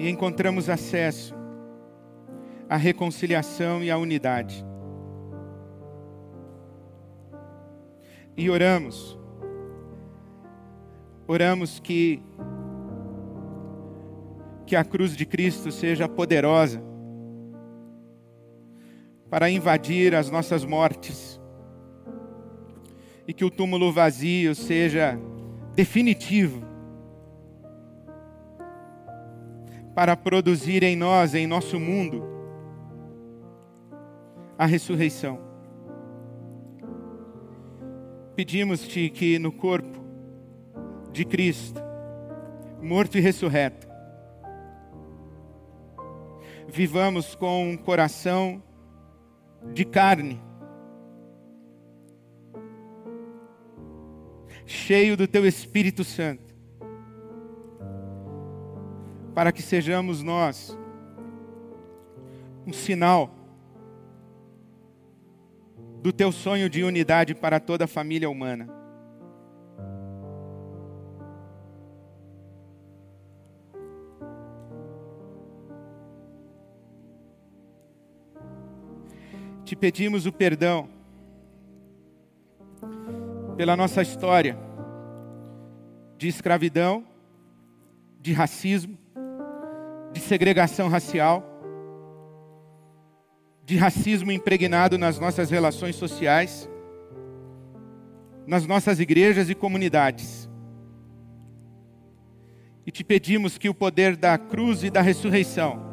E 0.00 0.08
encontramos 0.08 0.70
acesso 0.70 1.34
à 2.66 2.76
reconciliação 2.76 3.84
e 3.84 3.90
à 3.90 3.98
unidade. 3.98 4.64
E 8.34 8.48
oramos 8.48 9.20
Oramos 11.28 11.78
que 11.78 12.20
que 14.66 14.74
a 14.74 14.82
cruz 14.82 15.16
de 15.16 15.26
Cristo 15.26 15.70
seja 15.70 16.08
poderosa 16.08 16.82
para 19.28 19.50
invadir 19.50 20.14
as 20.14 20.30
nossas 20.30 20.64
mortes 20.64 21.40
e 23.28 23.32
que 23.32 23.44
o 23.44 23.50
túmulo 23.50 23.92
vazio 23.92 24.56
seja 24.56 25.20
definitivo 25.74 26.69
para 30.00 30.16
produzir 30.16 30.82
em 30.82 30.96
nós, 30.96 31.34
em 31.34 31.46
nosso 31.46 31.78
mundo, 31.78 32.24
a 34.56 34.64
ressurreição. 34.64 35.38
Pedimos-te 38.34 39.10
que 39.10 39.38
no 39.38 39.52
corpo 39.52 40.02
de 41.12 41.22
Cristo, 41.26 41.82
morto 42.80 43.18
e 43.18 43.20
ressurreto. 43.20 43.86
Vivamos 46.66 47.34
com 47.34 47.68
um 47.68 47.76
coração 47.76 48.62
de 49.74 49.84
carne, 49.84 50.40
cheio 54.64 55.14
do 55.14 55.28
Teu 55.28 55.44
Espírito 55.44 56.04
Santo, 56.04 56.49
para 59.34 59.52
que 59.52 59.62
sejamos 59.62 60.22
nós 60.22 60.76
um 62.66 62.72
sinal 62.72 63.34
do 66.02 66.12
Teu 66.12 66.32
sonho 66.32 66.68
de 66.68 66.82
unidade 66.82 67.34
para 67.34 67.60
toda 67.60 67.84
a 67.84 67.88
família 67.88 68.28
humana. 68.28 68.80
te 79.70 79.76
pedimos 79.76 80.26
o 80.26 80.32
perdão 80.32 80.88
pela 83.56 83.76
nossa 83.76 84.02
história 84.02 84.58
de 86.18 86.26
escravidão, 86.26 87.04
de 88.20 88.32
racismo, 88.32 88.98
de 90.12 90.20
segregação 90.20 90.88
racial, 90.88 91.44
de 93.64 93.76
racismo 93.76 94.32
impregnado 94.32 94.98
nas 94.98 95.18
nossas 95.18 95.50
relações 95.50 95.94
sociais, 95.96 96.68
nas 98.46 98.66
nossas 98.66 98.98
igrejas 98.98 99.48
e 99.48 99.54
comunidades. 99.54 100.48
E 102.84 102.90
te 102.90 103.04
pedimos 103.04 103.56
que 103.56 103.68
o 103.68 103.74
poder 103.74 104.16
da 104.16 104.36
cruz 104.36 104.82
e 104.82 104.90
da 104.90 105.00
ressurreição 105.00 105.88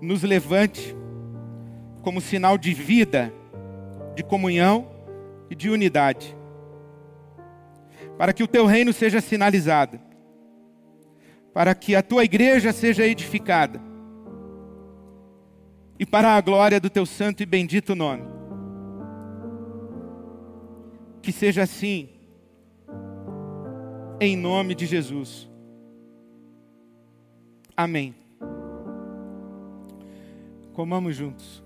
nos 0.00 0.22
levante 0.22 0.94
como 2.02 2.20
sinal 2.20 2.56
de 2.56 2.72
vida, 2.72 3.32
de 4.14 4.22
comunhão 4.22 4.90
e 5.48 5.54
de 5.54 5.70
unidade. 5.70 6.36
Para 8.18 8.32
que 8.32 8.42
o 8.42 8.48
teu 8.48 8.66
reino 8.66 8.92
seja 8.92 9.20
sinalizado, 9.20 9.98
para 11.52 11.74
que 11.74 11.94
a 11.94 12.02
tua 12.02 12.24
igreja 12.24 12.72
seja 12.72 13.06
edificada, 13.06 13.80
e 15.98 16.06
para 16.06 16.34
a 16.34 16.40
glória 16.40 16.80
do 16.80 16.88
teu 16.88 17.04
santo 17.04 17.42
e 17.42 17.46
bendito 17.46 17.94
nome. 17.94 18.22
Que 21.20 21.30
seja 21.30 21.62
assim, 21.62 22.08
em 24.18 24.34
nome 24.34 24.74
de 24.74 24.86
Jesus. 24.86 25.46
Amém. 27.76 28.14
Comamos 30.72 31.16
juntos. 31.16 31.62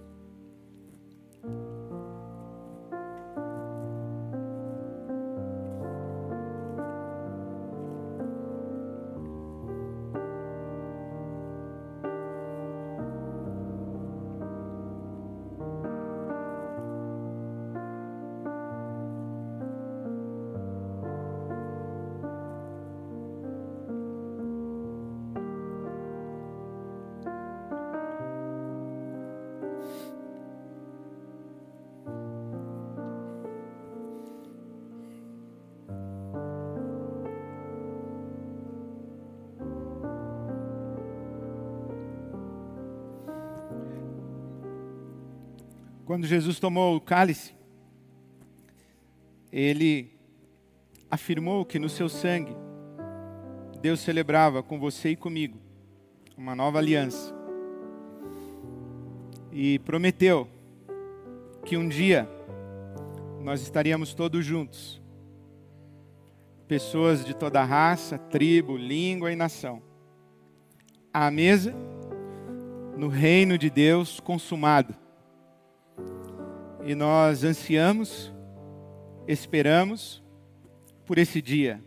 Quando 46.24 46.30
Jesus 46.30 46.58
tomou 46.58 46.96
o 46.96 47.00
cálice, 47.02 47.54
ele 49.52 50.10
afirmou 51.10 51.66
que 51.66 51.78
no 51.78 51.90
seu 51.90 52.08
sangue 52.08 52.56
Deus 53.82 54.00
celebrava 54.00 54.62
com 54.62 54.80
você 54.80 55.10
e 55.10 55.16
comigo 55.16 55.58
uma 56.34 56.56
nova 56.56 56.78
aliança. 56.78 57.30
E 59.52 59.78
prometeu 59.80 60.48
que 61.62 61.76
um 61.76 61.86
dia 61.86 62.26
nós 63.42 63.60
estaríamos 63.60 64.14
todos 64.14 64.46
juntos. 64.46 65.02
Pessoas 66.66 67.22
de 67.22 67.34
toda 67.36 67.62
raça, 67.62 68.16
tribo, 68.16 68.78
língua 68.78 69.30
e 69.30 69.36
nação. 69.36 69.82
À 71.12 71.30
mesa, 71.30 71.74
no 72.96 73.08
reino 73.08 73.58
de 73.58 73.68
Deus 73.68 74.20
consumado 74.20 75.03
e 76.84 76.94
nós 76.94 77.42
ansiamos, 77.44 78.32
esperamos 79.26 80.22
por 81.06 81.16
esse 81.16 81.40
dia. 81.40 81.82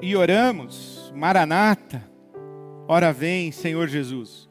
E 0.00 0.14
oramos, 0.16 1.12
Maranata, 1.14 2.02
ora 2.88 3.12
vem, 3.12 3.52
Senhor 3.52 3.86
Jesus. 3.86 4.48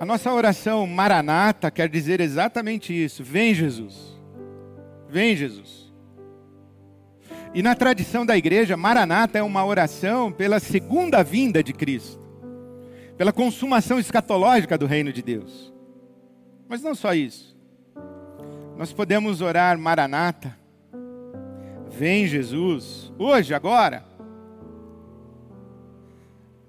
A 0.00 0.04
nossa 0.04 0.32
oração 0.32 0.86
Maranata 0.86 1.70
quer 1.70 1.88
dizer 1.88 2.20
exatamente 2.20 2.92
isso: 2.92 3.22
vem 3.22 3.54
Jesus, 3.54 4.20
vem 5.08 5.36
Jesus. 5.36 5.88
E 7.54 7.62
na 7.62 7.74
tradição 7.74 8.26
da 8.26 8.36
igreja, 8.36 8.76
Maranata 8.76 9.38
é 9.38 9.42
uma 9.42 9.64
oração 9.64 10.30
pela 10.30 10.60
segunda 10.60 11.22
vinda 11.22 11.62
de 11.62 11.72
Cristo 11.72 12.27
pela 13.18 13.32
consumação 13.32 13.98
escatológica 13.98 14.78
do 14.78 14.86
reino 14.86 15.12
de 15.12 15.20
Deus. 15.20 15.74
Mas 16.68 16.82
não 16.82 16.94
só 16.94 17.12
isso. 17.12 17.58
Nós 18.76 18.92
podemos 18.92 19.40
orar 19.40 19.76
Maranata. 19.76 20.56
Vem 21.90 22.28
Jesus, 22.28 23.12
hoje, 23.18 23.52
agora. 23.52 24.04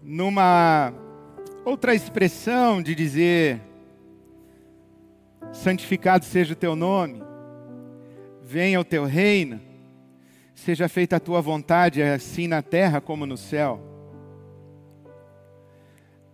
Numa 0.01 0.91
outra 1.63 1.93
expressão 1.93 2.81
de 2.81 2.95
dizer: 2.95 3.61
santificado 5.51 6.25
seja 6.25 6.53
o 6.53 6.55
teu 6.55 6.75
nome, 6.75 7.21
venha 8.41 8.79
o 8.79 8.83
teu 8.83 9.05
reino, 9.05 9.61
seja 10.55 10.89
feita 10.89 11.17
a 11.17 11.19
tua 11.19 11.41
vontade, 11.41 12.01
assim 12.01 12.47
na 12.47 12.63
terra 12.63 12.99
como 12.99 13.27
no 13.27 13.37
céu 13.37 13.88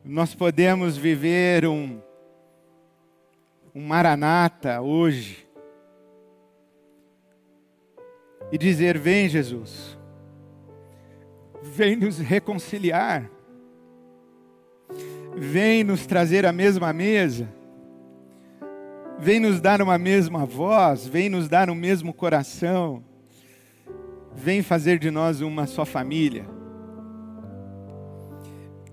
nós 0.08 0.36
podemos 0.36 0.96
viver 0.96 1.66
um, 1.66 2.00
um 3.74 3.82
maranata 3.82 4.80
hoje 4.80 5.48
e 8.52 8.58
dizer: 8.58 9.00
Vem, 9.00 9.28
Jesus, 9.28 9.98
vem 11.60 11.96
nos 11.96 12.20
reconciliar, 12.20 13.28
vem 15.36 15.84
nos 15.84 16.06
trazer 16.06 16.46
a 16.46 16.54
mesma 16.54 16.94
mesa, 16.94 17.50
vem 19.18 19.40
nos 19.40 19.60
dar 19.60 19.82
uma 19.82 19.98
mesma 19.98 20.46
voz, 20.46 21.08
vem 21.08 21.30
nos 21.30 21.50
dar 21.50 21.68
o 21.68 21.74
um 21.74 21.76
mesmo 21.76 22.14
coração, 22.14 23.04
vem 24.36 24.62
fazer 24.62 25.00
de 25.00 25.10
nós 25.10 25.42
uma 25.42 25.66
só 25.66 25.84
família. 25.84 26.55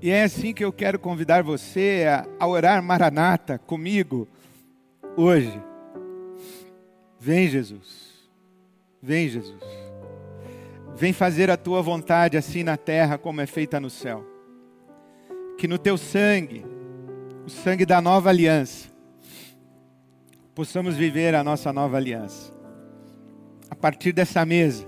E 0.02 0.10
é 0.10 0.24
assim 0.24 0.52
que 0.52 0.64
eu 0.64 0.72
quero 0.72 0.98
convidar 0.98 1.44
você 1.44 2.06
a, 2.40 2.44
orar 2.44 2.82
Maranata 2.82 3.56
comigo 3.56 4.26
hoje. 5.16 5.62
Vem, 7.20 7.46
Jesus. 7.46 8.28
Vem, 9.00 9.28
Jesus. 9.28 9.62
Vem 10.96 11.12
fazer 11.12 11.52
a 11.52 11.56
tua 11.56 11.80
vontade 11.80 12.36
assim 12.36 12.64
na 12.64 12.76
terra 12.76 13.16
como 13.16 13.40
é 13.40 13.46
feita 13.46 13.78
no 13.78 13.88
céu. 13.88 14.26
Que 15.56 15.68
no 15.68 15.78
teu 15.78 15.96
sangue, 15.96 16.66
o 17.46 17.48
sangue 17.48 17.86
da 17.86 18.00
nova 18.00 18.28
aliança, 18.28 18.88
possamos 20.52 20.96
viver 20.96 21.32
a 21.32 21.44
nossa 21.44 21.72
nova 21.72 21.96
aliança. 21.96 22.52
A 23.70 23.76
partir 23.76 24.10
dessa 24.10 24.44
mesa, 24.44 24.84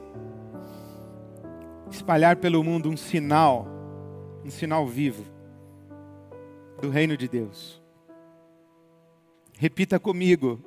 espalhar 1.88 2.34
pelo 2.34 2.64
mundo 2.64 2.90
um 2.90 2.96
sinal 2.96 3.73
um 4.44 4.50
sinal 4.50 4.86
vivo 4.86 5.24
do 6.80 6.90
reino 6.90 7.16
de 7.16 7.26
Deus. 7.26 7.82
Repita 9.56 9.98
comigo, 9.98 10.60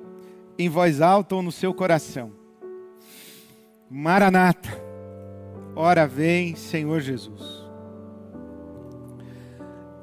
em 0.58 0.68
voz 0.68 1.00
alta 1.00 1.36
ou 1.36 1.42
no 1.42 1.52
seu 1.52 1.72
coração: 1.72 2.32
Maranata, 3.88 4.70
ora 5.76 6.06
vem, 6.06 6.56
Senhor 6.56 7.00
Jesus. 7.00 7.68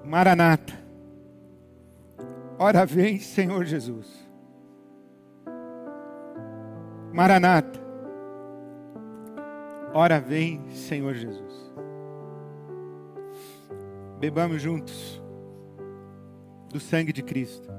Maranata, 0.05 0.73
ora 2.57 2.85
vem, 2.85 3.19
Senhor 3.19 3.65
Jesus. 3.65 4.23
Maranata, 7.11 7.79
ora 9.93 10.19
vem, 10.19 10.61
Senhor 10.71 11.13
Jesus. 11.15 11.44
Bebamos 14.19 14.61
juntos 14.61 15.21
do 16.71 16.79
sangue 16.79 17.13
de 17.13 17.21
Cristo. 17.21 17.69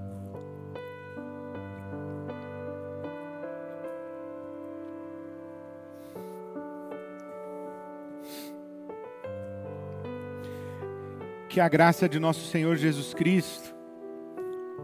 Que 11.48 11.60
a 11.60 11.68
graça 11.68 12.08
de 12.08 12.18
nosso 12.18 12.46
Senhor 12.46 12.76
Jesus 12.76 13.14
Cristo, 13.14 13.74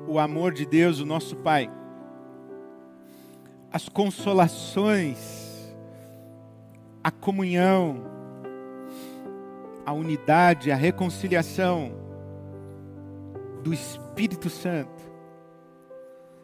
o 0.09 0.19
amor 0.19 0.55
de 0.55 0.65
Deus, 0.65 1.01
o 1.01 1.07
nosso 1.07 1.37
Pai, 1.37 1.71
as 3.71 3.89
consolações, 3.89 5.75
a 7.05 7.11
comunhão, 7.11 8.12
a 9.85 9.93
unidade, 9.93 10.71
a 10.71 10.77
reconciliação 10.77 11.93
do 13.63 13.73
Espírito 13.73 14.49
Santo 14.49 15.03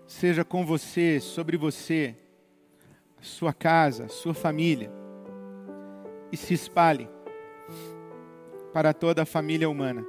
seja 0.06 0.44
com 0.44 0.64
você, 0.64 1.20
sobre 1.20 1.56
você, 1.56 2.16
sua 3.20 3.52
casa, 3.52 4.08
sua 4.08 4.32
família, 4.32 4.90
e 6.32 6.36
se 6.36 6.54
espalhe 6.54 7.08
para 8.72 8.94
toda 8.94 9.22
a 9.22 9.26
família 9.26 9.68
humana. 9.68 10.04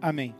Amém. 0.00 0.34